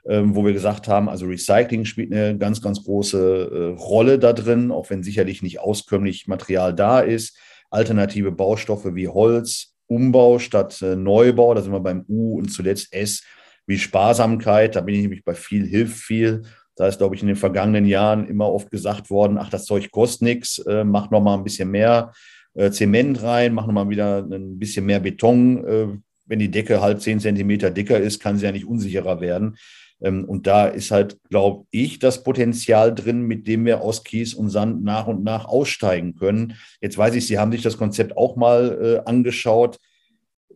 ähm, 0.09 0.35
wo 0.35 0.45
wir 0.45 0.53
gesagt 0.53 0.89
haben, 0.89 1.09
also 1.09 1.27
Recycling 1.27 1.85
spielt 1.85 2.13
eine 2.13 2.37
ganz, 2.37 2.61
ganz 2.61 2.83
große 2.83 3.77
äh, 3.77 3.81
Rolle 3.81 4.19
da 4.19 4.33
drin, 4.33 4.73
auch 4.73 4.91
wenn 4.91 5.03
sicherlich 5.03 5.43
nicht 5.43 5.61
auskömmlich 5.61 6.27
Material 6.27 6.75
da 6.75 7.01
ist. 7.01 7.39
Alternative 7.71 8.33
Baustoffe 8.33 8.95
wie 8.95 9.09
Holz, 9.09 9.75
Umbau 9.87 10.39
statt 10.39 10.83
äh, 10.83 10.97
Neubau, 10.97 11.55
da 11.55 11.63
sind 11.63 11.73
wir 11.73 11.81
beim 11.81 12.05
U 12.09 12.39
und 12.39 12.49
zuletzt 12.49 12.93
S 12.93 13.23
wie 13.67 13.79
Sparsamkeit, 13.79 14.75
da 14.75 14.81
bin 14.81 14.97
ich 14.97 15.03
nämlich 15.03 15.25
bei 15.25 15.35
viel 15.35 15.67
hilft 15.67 15.99
viel. 15.99 16.43
Da 16.81 16.89
ist, 16.89 16.97
glaube 16.97 17.15
ich, 17.15 17.21
in 17.21 17.29
den 17.29 17.37
vergangenen 17.37 17.85
Jahren 17.85 18.27
immer 18.27 18.51
oft 18.51 18.71
gesagt 18.71 19.11
worden, 19.11 19.37
ach, 19.37 19.51
das 19.51 19.67
Zeug 19.67 19.91
kostet 19.91 20.23
nichts, 20.23 20.57
äh, 20.61 20.83
mach 20.83 21.11
noch 21.11 21.21
mal 21.21 21.37
ein 21.37 21.45
bisschen 21.45 21.71
mehr 21.71 22.15
äh, 22.55 22.71
Zement 22.71 23.23
rein, 23.23 23.53
mach 23.53 23.67
noch 23.67 23.75
mal 23.75 23.91
wieder 23.91 24.21
ein 24.21 24.59
bisschen 24.59 24.87
mehr 24.87 24.99
Beton. 24.99 25.63
Äh, 25.67 25.87
wenn 26.25 26.39
die 26.39 26.51
Decke 26.51 26.81
halt 26.81 27.03
zehn 27.03 27.21
Zentimeter 27.21 27.71
dicker 27.71 27.99
ist, 27.99 28.19
kann 28.19 28.39
sie 28.39 28.47
ja 28.47 28.53
nicht 28.53 28.65
unsicherer 28.65 29.21
werden. 29.21 29.59
Ähm, 30.01 30.25
und 30.25 30.47
da 30.47 30.69
ist 30.69 30.91
halt, 30.91 31.19
glaube 31.29 31.67
ich, 31.71 31.99
das 31.99 32.23
Potenzial 32.23 32.95
drin, 32.95 33.27
mit 33.27 33.47
dem 33.47 33.67
wir 33.67 33.83
aus 33.83 34.03
Kies 34.03 34.33
und 34.33 34.49
Sand 34.49 34.83
nach 34.83 35.07
und 35.07 35.23
nach 35.23 35.45
aussteigen 35.45 36.17
können. 36.17 36.55
Jetzt 36.81 36.97
weiß 36.97 37.15
ich, 37.15 37.27
Sie 37.27 37.39
haben 37.39 37.53
sich 37.53 37.61
das 37.61 37.77
Konzept 37.77 38.17
auch 38.17 38.37
mal 38.37 39.03
äh, 39.05 39.07
angeschaut. 39.07 39.77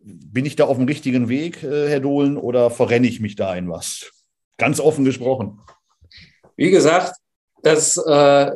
Bin 0.01 0.47
ich 0.47 0.55
da 0.55 0.65
auf 0.65 0.77
dem 0.77 0.87
richtigen 0.87 1.29
Weg, 1.29 1.61
äh, 1.61 1.87
Herr 1.87 1.99
Dohlen, 1.99 2.35
oder 2.35 2.71
verrenne 2.71 3.05
ich 3.05 3.19
mich 3.19 3.35
da 3.35 3.55
in 3.55 3.69
was? 3.69 4.11
Ganz 4.57 4.79
offen 4.79 5.05
gesprochen. 5.05 5.59
Wie 6.55 6.71
gesagt, 6.71 7.15
das 7.63 7.97
äh, 7.97 8.51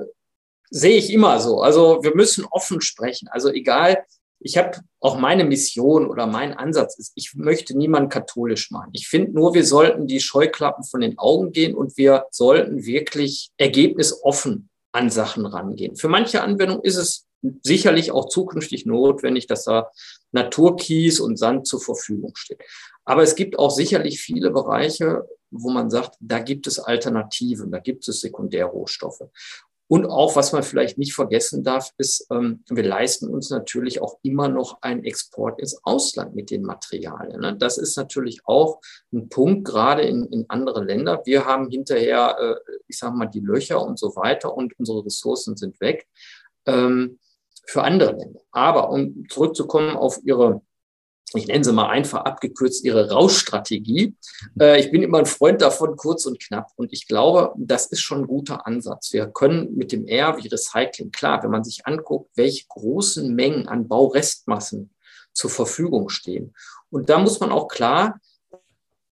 sehe 0.69 0.97
ich 0.97 1.11
immer 1.11 1.39
so. 1.39 1.61
Also 1.61 1.99
wir 2.03 2.15
müssen 2.15 2.45
offen 2.45 2.81
sprechen. 2.81 3.27
Also 3.29 3.49
egal, 3.49 4.03
ich 4.39 4.57
habe 4.57 4.79
auch 5.01 5.17
meine 5.17 5.43
Mission 5.43 6.07
oder 6.07 6.25
mein 6.25 6.53
Ansatz 6.53 6.97
ist, 6.97 7.11
ich 7.15 7.33
möchte 7.35 7.77
niemanden 7.77 8.09
katholisch 8.09 8.71
machen. 8.71 8.91
Ich 8.93 9.07
finde 9.07 9.31
nur, 9.31 9.53
wir 9.53 9.65
sollten 9.65 10.07
die 10.07 10.21
Scheuklappen 10.21 10.85
von 10.85 11.01
den 11.01 11.17
Augen 11.17 11.51
gehen 11.51 11.75
und 11.75 11.97
wir 11.97 12.25
sollten 12.31 12.85
wirklich 12.85 13.51
ergebnisoffen 13.57 14.69
an 14.91 15.09
Sachen 15.09 15.45
rangehen. 15.45 15.95
Für 15.97 16.07
manche 16.07 16.41
Anwendungen 16.41 16.83
ist 16.83 16.95
es 16.95 17.25
sicherlich 17.63 18.11
auch 18.11 18.27
zukünftig 18.29 18.85
notwendig, 18.85 19.47
dass 19.47 19.65
da 19.65 19.89
Naturkies 20.31 21.19
und 21.19 21.37
Sand 21.37 21.67
zur 21.67 21.81
Verfügung 21.81 22.35
steht. 22.35 22.61
Aber 23.09 23.23
es 23.23 23.33
gibt 23.33 23.57
auch 23.57 23.71
sicherlich 23.71 24.21
viele 24.21 24.51
Bereiche, 24.51 25.27
wo 25.49 25.71
man 25.71 25.89
sagt, 25.89 26.15
da 26.19 26.37
gibt 26.37 26.67
es 26.67 26.77
Alternativen, 26.77 27.71
da 27.71 27.79
gibt 27.79 28.07
es 28.07 28.21
Sekundärrohstoffe. 28.21 29.23
Und 29.87 30.05
auch, 30.05 30.35
was 30.35 30.53
man 30.53 30.61
vielleicht 30.61 30.99
nicht 30.99 31.15
vergessen 31.15 31.63
darf, 31.63 31.89
ist, 31.97 32.27
ähm, 32.29 32.63
wir 32.69 32.83
leisten 32.83 33.27
uns 33.27 33.49
natürlich 33.49 33.99
auch 33.99 34.19
immer 34.21 34.47
noch 34.47 34.83
einen 34.83 35.03
Export 35.03 35.59
ins 35.59 35.83
Ausland 35.83 36.35
mit 36.35 36.51
den 36.51 36.61
Materialien. 36.61 37.41
Ne? 37.41 37.57
Das 37.57 37.79
ist 37.79 37.97
natürlich 37.97 38.41
auch 38.45 38.79
ein 39.11 39.27
Punkt, 39.27 39.65
gerade 39.65 40.03
in, 40.03 40.25
in 40.25 40.45
andere 40.47 40.83
Länder. 40.83 41.23
Wir 41.25 41.45
haben 41.45 41.71
hinterher, 41.71 42.37
äh, 42.39 42.73
ich 42.87 42.99
sage 42.99 43.17
mal, 43.17 43.25
die 43.25 43.39
Löcher 43.39 43.83
und 43.83 43.97
so 43.97 44.15
weiter 44.17 44.53
und 44.53 44.77
unsere 44.77 45.03
Ressourcen 45.03 45.57
sind 45.57 45.81
weg 45.81 46.07
ähm, 46.67 47.17
für 47.65 47.81
andere 47.81 48.11
Länder. 48.11 48.41
Aber 48.51 48.91
um 48.91 49.25
zurückzukommen 49.29 49.97
auf 49.97 50.19
Ihre 50.23 50.61
ich 51.33 51.47
nenne 51.47 51.63
sie 51.63 51.73
mal 51.73 51.89
einfach 51.89 52.25
abgekürzt, 52.25 52.83
ihre 52.83 53.11
Rauschstrategie. 53.11 54.15
Äh, 54.59 54.79
ich 54.79 54.91
bin 54.91 55.03
immer 55.03 55.19
ein 55.19 55.25
Freund 55.25 55.61
davon, 55.61 55.95
kurz 55.95 56.25
und 56.25 56.39
knapp. 56.39 56.71
Und 56.75 56.91
ich 56.91 57.07
glaube, 57.07 57.53
das 57.57 57.87
ist 57.87 58.01
schon 58.01 58.21
ein 58.21 58.27
guter 58.27 58.65
Ansatz. 58.65 59.13
Wir 59.13 59.27
können 59.27 59.75
mit 59.75 59.91
dem 59.91 60.07
R 60.07 60.37
wie 60.37 60.47
Recycling, 60.47 61.11
klar, 61.11 61.43
wenn 61.43 61.51
man 61.51 61.63
sich 61.63 61.85
anguckt, 61.85 62.31
welche 62.35 62.65
großen 62.67 63.33
Mengen 63.33 63.67
an 63.67 63.87
Baurestmassen 63.87 64.91
zur 65.33 65.49
Verfügung 65.49 66.09
stehen. 66.09 66.55
Und 66.89 67.09
da 67.09 67.19
muss 67.19 67.39
man 67.39 67.51
auch 67.51 67.67
klar, 67.67 68.19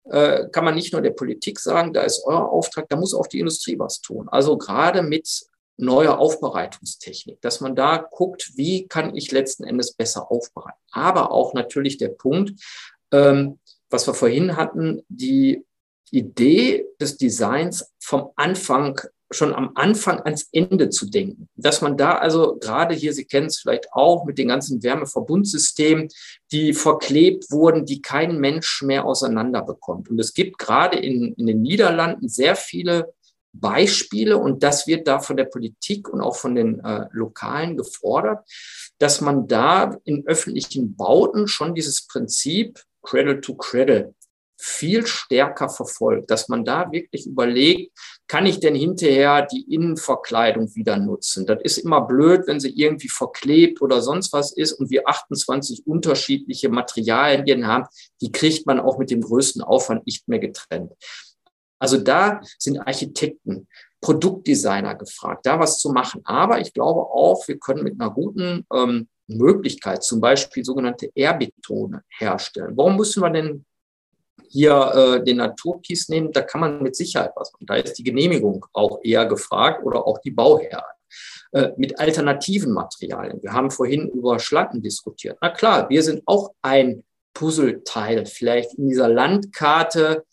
äh, 0.05 0.49
kann 0.51 0.65
man 0.65 0.75
nicht 0.75 0.93
nur 0.93 1.01
der 1.01 1.11
Politik 1.11 1.59
sagen, 1.59 1.93
da 1.93 2.03
ist 2.03 2.23
euer 2.27 2.51
Auftrag, 2.51 2.89
da 2.89 2.97
muss 2.97 3.15
auch 3.15 3.27
die 3.27 3.39
Industrie 3.39 3.79
was 3.79 4.01
tun. 4.01 4.29
Also 4.29 4.59
gerade 4.59 5.03
mit 5.03 5.47
neue 5.77 6.19
Aufbereitungstechnik, 6.19 7.41
dass 7.41 7.61
man 7.61 7.75
da 7.75 7.97
guckt, 7.97 8.53
wie 8.57 8.87
kann 8.87 9.17
ich 9.17 9.33
letzten 9.33 9.65
Endes 9.65 9.95
besser 9.95 10.31
aufbereiten. 10.31 10.81
Aber 10.91 11.31
auch 11.33 11.55
natürlich 11.55 11.99
der 11.99 12.09
Punkt, 12.09 12.61
ähm, 13.11 13.59
was 13.91 14.07
wir 14.07 14.15
vorhin 14.15 14.57
hatten, 14.57 15.03
die 15.09 15.65
Idee 16.11 16.87
des 17.01 17.17
Designs 17.17 17.93
vom 17.99 18.31
Anfang, 18.37 19.01
schon 19.31 19.55
am 19.55 19.73
Anfang 19.77 20.21
ans 20.21 20.49
Ende 20.53 20.91
zu 20.91 21.09
denken. 21.09 21.49
Dass 21.57 21.81
man 21.81 21.97
da 21.97 22.19
also 22.19 22.59
gerade 22.59 22.95
hier, 22.95 23.15
Sie 23.15 23.25
kennen 23.25 23.47
es 23.47 23.61
vielleicht 23.61 23.91
auch 23.93 24.27
mit 24.27 24.37
den 24.37 24.49
ganzen 24.49 24.83
Wärmeverbundsystemen, 24.83 26.09
die 26.53 26.75
verklebt 26.75 27.51
wurden, 27.51 27.87
die 27.87 28.03
kein 28.03 28.39
Mensch 28.39 28.83
mehr 28.83 29.07
auseinander 29.07 29.63
bekommt. 29.63 30.11
Und 30.11 30.19
es 30.19 30.35
gibt 30.35 30.59
gerade 30.59 30.99
in, 30.99 31.33
in 31.35 31.47
den 31.47 31.63
Niederlanden 31.63 32.29
sehr 32.29 32.57
viele 32.57 33.15
Beispiele 33.53 34.39
und 34.39 34.63
das 34.63 34.87
wird 34.87 35.07
da 35.07 35.21
von 35.21 35.37
der 35.37 35.45
Politik 35.45 36.09
und 36.09 36.21
auch 36.21 36.37
von 36.37 36.55
den 36.55 36.81
äh, 36.81 37.07
Lokalen 37.13 37.77
gefordert, 37.77 38.49
dass 38.99 39.21
man 39.21 39.47
da 39.47 39.97
in 40.05 40.27
öffentlichen 40.27 40.97
Bauten 40.97 41.49
schon 41.49 41.75
dieses 41.75 42.07
Prinzip 42.07 42.81
Cradle 43.03 43.41
to 43.41 43.55
Cradle 43.55 44.15
viel 44.63 45.05
stärker 45.09 45.69
verfolgt, 45.69 46.31
dass 46.31 46.49
man 46.49 46.65
da 46.65 46.93
wirklich 46.93 47.27
überlegt, 47.27 47.99
kann 48.29 48.47
ich 48.47 48.61
denn 48.61 48.77
hinterher 48.77 49.45
die 49.45 49.75
Innenverkleidung 49.75 50.73
wieder 50.77 50.99
nutzen? 50.99 51.47
Das 51.47 51.59
ist 51.65 51.79
immer 51.79 52.03
blöd, 52.03 52.43
wenn 52.47 52.61
sie 52.61 52.71
irgendwie 52.71 53.09
verklebt 53.09 53.83
oder 53.83 54.01
sonst 54.01 54.33
was 54.33 54.53
ist 54.53 54.75
und 54.75 54.89
wir 54.89 55.09
28 55.09 55.85
unterschiedliche 55.85 56.69
Materialien 56.69 57.67
haben, 57.67 57.87
die 58.21 58.31
kriegt 58.31 58.65
man 58.65 58.79
auch 58.79 58.99
mit 58.99 59.11
dem 59.11 59.23
größten 59.23 59.63
Aufwand 59.63 60.07
nicht 60.07 60.29
mehr 60.29 60.39
getrennt. 60.39 60.93
Also 61.83 61.99
da 61.99 62.41
sind 62.61 62.79
Architekten, 62.79 63.67
Produktdesigner 64.01 64.95
gefragt, 64.95 65.45
da 65.47 65.59
was 65.59 65.81
zu 65.81 65.91
machen. 65.91 66.21
Aber 66.25 66.61
ich 66.61 66.73
glaube 66.73 67.01
auch, 67.01 67.49
wir 67.49 67.59
können 67.59 67.83
mit 67.83 68.01
einer 68.01 68.11
guten 68.11 68.65
ähm, 68.73 69.09
Möglichkeit 69.27 70.05
zum 70.05 70.21
Beispiel 70.21 70.65
sogenannte 70.65 71.11
Airbetone 71.13 72.05
herstellen. 72.19 72.77
Warum 72.77 72.97
müssen 72.97 73.21
wir 73.21 73.31
denn 73.31 73.65
hier 74.49 74.93
äh, 74.95 75.25
den 75.25 75.39
Naturkies 75.39 76.09
nehmen? 76.09 76.31
Da 76.31 76.43
kann 76.43 76.61
man 76.61 76.83
mit 76.85 76.95
Sicherheit 76.95 77.33
was 77.35 77.53
machen. 77.53 77.67
Da 77.67 77.75
ist 77.75 77.99
die 77.99 78.05
Genehmigung 78.05 78.65
auch 78.73 79.01
eher 79.03 79.27
gefragt 79.27 79.85
oder 79.85 80.07
auch 80.07 80.19
die 80.19 80.31
Bauherren. 80.31 80.85
Äh, 81.51 81.71
mit 81.77 81.99
alternativen 81.99 82.73
Materialien. 82.73 83.43
Wir 83.43 83.53
haben 83.53 83.73
vorhin 83.73 84.09
über 84.09 84.39
Schlacken 84.39 84.83
diskutiert. 84.83 85.37
Na 85.41 85.51
klar, 85.51 85.91
wir 85.91 86.03
sind 86.05 86.23
auch 86.27 86.53
ein 86.63 87.03
Puzzleteil 87.35 88.27
vielleicht 88.27 88.75
in 88.75 88.89
dieser 88.89 89.09
Landkarte 89.09 90.25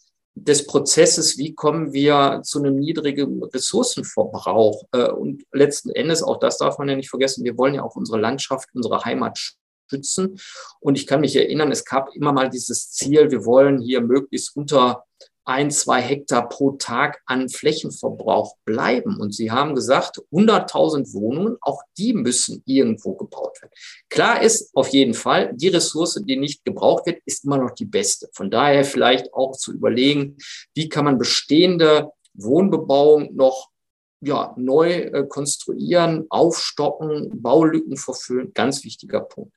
des 0.43 0.65
Prozesses, 0.65 1.37
wie 1.37 1.53
kommen 1.53 1.93
wir 1.93 2.41
zu 2.43 2.59
einem 2.59 2.77
niedrigen 2.77 3.43
Ressourcenverbrauch. 3.43 4.85
Äh, 4.91 5.09
und 5.11 5.43
letzten 5.51 5.89
Endes, 5.91 6.23
auch 6.23 6.39
das 6.39 6.57
darf 6.57 6.77
man 6.77 6.89
ja 6.89 6.95
nicht 6.95 7.09
vergessen, 7.09 7.43
wir 7.43 7.57
wollen 7.57 7.75
ja 7.75 7.83
auch 7.83 7.95
unsere 7.95 8.19
Landschaft, 8.19 8.69
unsere 8.73 9.03
Heimat 9.05 9.55
schützen. 9.89 10.39
Und 10.79 10.97
ich 10.97 11.07
kann 11.07 11.21
mich 11.21 11.35
erinnern, 11.35 11.71
es 11.71 11.85
gab 11.85 12.15
immer 12.15 12.31
mal 12.31 12.49
dieses 12.49 12.91
Ziel, 12.91 13.31
wir 13.31 13.45
wollen 13.45 13.81
hier 13.81 14.01
möglichst 14.01 14.55
unter 14.55 15.05
ein, 15.49 15.71
zwei 15.71 15.99
Hektar 15.99 16.47
pro 16.47 16.73
Tag 16.73 17.21
an 17.25 17.49
Flächenverbrauch 17.49 18.55
bleiben. 18.65 19.19
Und 19.19 19.33
Sie 19.33 19.49
haben 19.49 19.73
gesagt, 19.73 20.21
100.000 20.31 21.11
Wohnungen, 21.13 21.57
auch 21.61 21.81
die 21.97 22.13
müssen 22.13 22.61
irgendwo 22.65 23.15
gebaut 23.15 23.59
werden. 23.59 23.73
Klar 24.09 24.43
ist 24.43 24.69
auf 24.75 24.89
jeden 24.89 25.15
Fall, 25.15 25.51
die 25.55 25.69
Ressource, 25.69 26.21
die 26.23 26.37
nicht 26.37 26.63
gebraucht 26.63 27.07
wird, 27.07 27.21
ist 27.25 27.45
immer 27.45 27.57
noch 27.57 27.71
die 27.71 27.85
beste. 27.85 28.29
Von 28.33 28.51
daher 28.51 28.85
vielleicht 28.85 29.33
auch 29.33 29.53
zu 29.53 29.73
überlegen, 29.73 30.37
wie 30.75 30.87
kann 30.87 31.05
man 31.05 31.17
bestehende 31.17 32.11
Wohnbebauung 32.35 33.35
noch 33.35 33.69
ja, 34.21 34.53
neu 34.55 34.91
äh, 34.91 35.25
konstruieren, 35.27 36.27
aufstocken, 36.29 37.41
Baulücken 37.41 37.97
verfüllen. 37.97 38.53
Ganz 38.53 38.83
wichtiger 38.83 39.21
Punkt. 39.21 39.55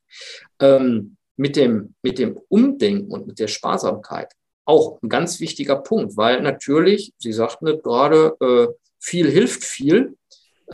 Ähm, 0.58 1.18
mit, 1.36 1.56
dem, 1.56 1.94
mit 2.02 2.18
dem 2.18 2.40
Umdenken 2.48 3.10
und 3.12 3.26
mit 3.26 3.38
der 3.38 3.48
Sparsamkeit 3.48 4.32
auch 4.64 5.00
ein 5.02 5.08
ganz 5.08 5.40
wichtiger 5.40 5.76
Punkt, 5.76 6.16
weil 6.16 6.40
natürlich, 6.42 7.12
Sie 7.18 7.32
sagten 7.32 7.66
gerade, 7.82 8.36
äh, 8.40 8.68
viel 8.98 9.30
hilft 9.30 9.64
viel. 9.64 10.16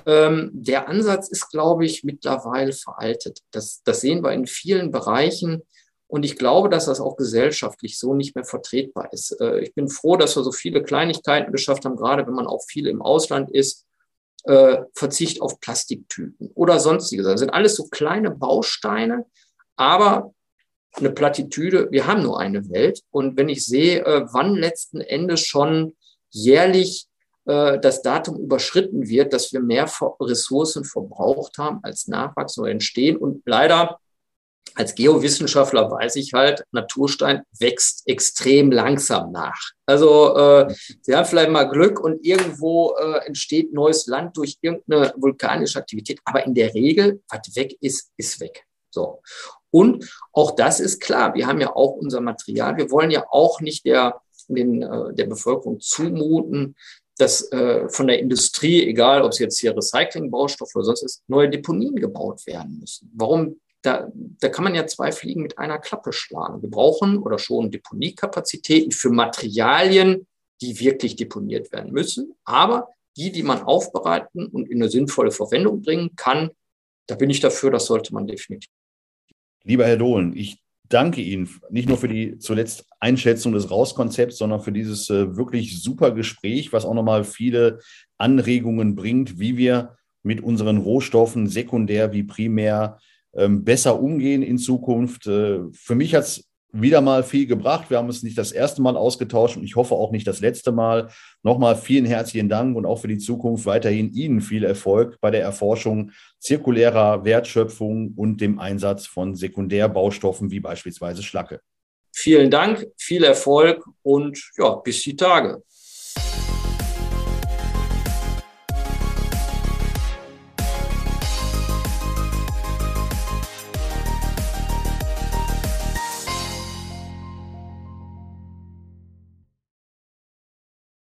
Ähm, 0.07 0.51
der 0.53 0.88
Ansatz 0.88 1.29
ist, 1.29 1.51
glaube 1.51 1.85
ich, 1.85 2.05
mittlerweile 2.05 2.72
veraltet. 2.72 3.40
Das, 3.51 3.83
das 3.85 4.01
sehen 4.01 4.22
wir 4.22 4.33
in 4.33 4.46
vielen 4.46 4.90
Bereichen. 4.90 5.62
Und 6.07 6.24
ich 6.24 6.37
glaube, 6.37 6.68
dass 6.68 6.87
das 6.87 7.01
auch 7.01 7.16
gesellschaftlich 7.16 7.98
so 7.98 8.14
nicht 8.14 8.35
mehr 8.35 8.44
vertretbar 8.44 9.12
ist. 9.12 9.38
Äh, 9.40 9.61
ich 9.61 9.74
bin 9.74 9.88
froh, 9.88 10.16
dass 10.16 10.37
wir 10.37 10.42
so 10.42 10.53
viele 10.53 10.83
Kleinigkeiten 10.83 11.53
geschafft 11.53 11.85
haben, 11.85 11.96
gerade 11.96 12.27
wenn 12.27 12.35
man 12.35 12.46
auch 12.46 12.62
viel 12.66 12.87
im 12.87 13.03
Ausland 13.03 13.51
ist. 13.51 13.87
Äh, 14.44 14.85
Verzicht 14.94 15.42
auf 15.42 15.61
Plastiktüten 15.61 16.51
oder 16.55 16.79
sonstiges. 16.79 17.27
Das 17.27 17.40
sind 17.40 17.51
alles 17.51 17.74
so 17.74 17.88
kleine 17.88 18.31
Bausteine, 18.31 19.27
aber 19.77 20.33
eine 20.94 21.11
Plattitüde, 21.11 21.88
wir 21.90 22.07
haben 22.07 22.22
nur 22.22 22.40
eine 22.40 22.68
Welt. 22.70 23.03
Und 23.11 23.37
wenn 23.37 23.48
ich 23.48 23.64
sehe, 23.64 24.05
äh, 24.05 24.27
wann 24.33 24.55
letzten 24.55 25.01
Endes 25.01 25.40
schon 25.46 25.96
jährlich 26.31 27.07
äh, 27.46 27.79
das 27.81 28.03
Datum 28.03 28.38
überschritten 28.38 29.09
wird, 29.09 29.33
dass 29.33 29.53
wir 29.53 29.61
mehr 29.61 29.90
Ressourcen 30.20 30.85
verbraucht 30.85 31.59
haben, 31.59 31.81
als 31.83 32.07
Nachwachs 32.07 32.59
oder 32.59 32.70
entstehen. 32.70 33.16
Und 33.16 33.42
leider 33.46 33.98
als 34.74 34.94
Geowissenschaftler 34.94 35.90
weiß 35.90 36.16
ich 36.16 36.35
halt, 36.35 36.64
Naturstein 36.72 37.42
wächst 37.59 38.03
extrem 38.07 38.70
langsam 38.70 39.33
nach. 39.33 39.59
Also 39.87 40.37
äh, 40.37 40.74
Sie 41.01 41.16
haben 41.16 41.24
vielleicht 41.24 41.51
mal 41.51 41.64
Glück 41.64 41.98
und 41.98 42.24
irgendwo 42.24 42.94
äh, 42.96 43.27
entsteht 43.27 43.72
neues 43.72 44.07
Land 44.07 44.37
durch 44.37 44.59
irgendeine 44.61 45.14
vulkanische 45.16 45.79
Aktivität. 45.79 46.20
Aber 46.24 46.44
in 46.44 46.55
der 46.55 46.74
Regel, 46.74 47.22
was 47.29 47.57
weg 47.57 47.77
ist, 47.81 48.12
ist 48.16 48.40
weg. 48.40 48.66
So. 48.90 49.22
Und 49.70 50.11
auch 50.33 50.52
das 50.52 50.81
ist 50.81 51.00
klar. 51.00 51.35
Wir 51.35 51.46
haben 51.46 51.61
ja 51.61 51.74
auch 51.74 51.92
unser 51.92 52.20
Material. 52.20 52.76
Wir 52.76 52.90
wollen 52.90 53.11
ja 53.11 53.26
auch 53.31 53.61
nicht 53.61 53.85
der, 53.85 54.20
den, 54.48 54.83
äh, 54.83 55.14
der 55.14 55.26
Bevölkerung 55.26 55.81
zumuten, 55.81 56.74
dass 57.18 57.50
äh, 57.52 57.88
von 57.88 58.07
der 58.07 58.20
Industrie, 58.20 58.87
egal 58.88 59.22
ob 59.22 59.33
es 59.33 59.38
jetzt 59.40 59.59
hier 59.59 59.76
Recycling-Baustoff 59.76 60.74
oder 60.74 60.85
sonst 60.85 61.02
ist, 61.02 61.22
neue 61.26 61.50
Deponien 61.50 61.96
gebaut 61.96 62.46
werden 62.46 62.78
müssen. 62.78 63.11
Warum? 63.14 63.61
Da, 63.83 64.11
da 64.14 64.48
kann 64.48 64.64
man 64.64 64.74
ja 64.74 64.87
zwei 64.87 65.12
Fliegen 65.12 65.42
mit 65.42 65.59
einer 65.59 65.78
Klappe 65.78 66.12
schlagen. 66.12 66.62
Wir 66.62 66.70
brauchen 66.70 67.18
oder 67.18 67.38
schon 67.38 67.70
Deponiekapazitäten 67.70 68.90
für 68.90 69.11
Materialien, 69.11 70.26
die 70.61 70.81
wirklich 70.81 71.14
deponiert 71.14 71.70
werden 71.70 71.92
müssen, 71.92 72.35
aber 72.44 72.88
die, 73.16 73.31
die 73.31 73.44
man 73.44 73.62
aufbereiten 73.62 74.46
und 74.46 74.68
in 74.68 74.83
eine 74.83 74.90
sinnvolle 74.90 75.31
Verwendung 75.31 75.83
bringen 75.83 76.16
kann, 76.16 76.50
da 77.07 77.14
bin 77.14 77.31
ich 77.31 77.40
dafür, 77.40 77.70
das 77.70 77.87
sollte 77.87 78.12
man 78.12 78.26
definitiv 78.26 78.70
Lieber 79.68 79.85
Herr 79.85 79.98
Dohlen, 79.98 80.35
ich 80.35 80.62
danke 80.88 81.20
Ihnen 81.20 81.46
nicht 81.68 81.90
nur 81.90 81.98
für 81.98 82.09
die 82.09 82.38
zuletzt 82.38 82.87
Einschätzung 83.00 83.52
des 83.52 83.70
Rauskonzepts, 83.70 84.38
sondern 84.38 84.62
für 84.62 84.72
dieses 84.72 85.11
äh, 85.11 85.37
wirklich 85.37 85.83
super 85.83 86.11
Gespräch, 86.12 86.72
was 86.72 86.87
auch 86.87 86.94
nochmal 86.94 87.22
viele 87.22 87.81
Anregungen 88.16 88.96
bringt, 88.96 89.38
wie 89.38 89.59
wir 89.59 89.98
mit 90.22 90.40
unseren 90.40 90.78
Rohstoffen 90.78 91.48
sekundär 91.48 92.14
wie 92.14 92.22
primär 92.22 92.98
ähm, 93.35 93.62
besser 93.62 94.00
umgehen 94.00 94.40
in 94.40 94.57
Zukunft. 94.57 95.26
Äh, 95.26 95.61
für 95.74 95.94
mich 95.94 96.14
hat 96.14 96.24
es 96.24 96.48
wieder 96.72 97.00
mal 97.00 97.22
viel 97.22 97.46
gebracht. 97.46 97.90
Wir 97.90 97.98
haben 97.98 98.09
es 98.09 98.22
nicht 98.22 98.37
das 98.37 98.52
erste 98.52 98.83
Mal 98.83 98.96
ausgetauscht 98.96 99.57
und 99.57 99.64
ich 99.64 99.76
hoffe 99.76 99.94
auch 99.94 100.11
nicht 100.11 100.26
das 100.26 100.40
letzte 100.40 100.72
Mal. 100.72 101.09
Nochmal 101.42 101.76
vielen 101.76 102.04
herzlichen 102.04 102.48
Dank 102.48 102.76
und 102.76 102.85
auch 102.85 103.00
für 103.00 103.09
die 103.09 103.18
Zukunft 103.18 103.66
weiterhin 103.66 104.12
Ihnen 104.12 104.40
viel 104.40 104.64
Erfolg 104.64 105.18
bei 105.20 105.31
der 105.31 105.42
Erforschung 105.42 106.12
zirkulärer 106.40 107.24
Wertschöpfung 107.24 108.12
und 108.16 108.40
dem 108.40 108.59
Einsatz 108.59 109.07
von 109.07 109.35
Sekundärbaustoffen 109.35 110.50
wie 110.50 110.61
beispielsweise 110.61 111.22
Schlacke. 111.22 111.61
Vielen 112.14 112.50
Dank, 112.50 112.87
viel 112.96 113.24
Erfolg 113.24 113.85
und 114.02 114.50
ja, 114.57 114.74
bis 114.76 115.02
die 115.02 115.16
Tage. 115.16 115.62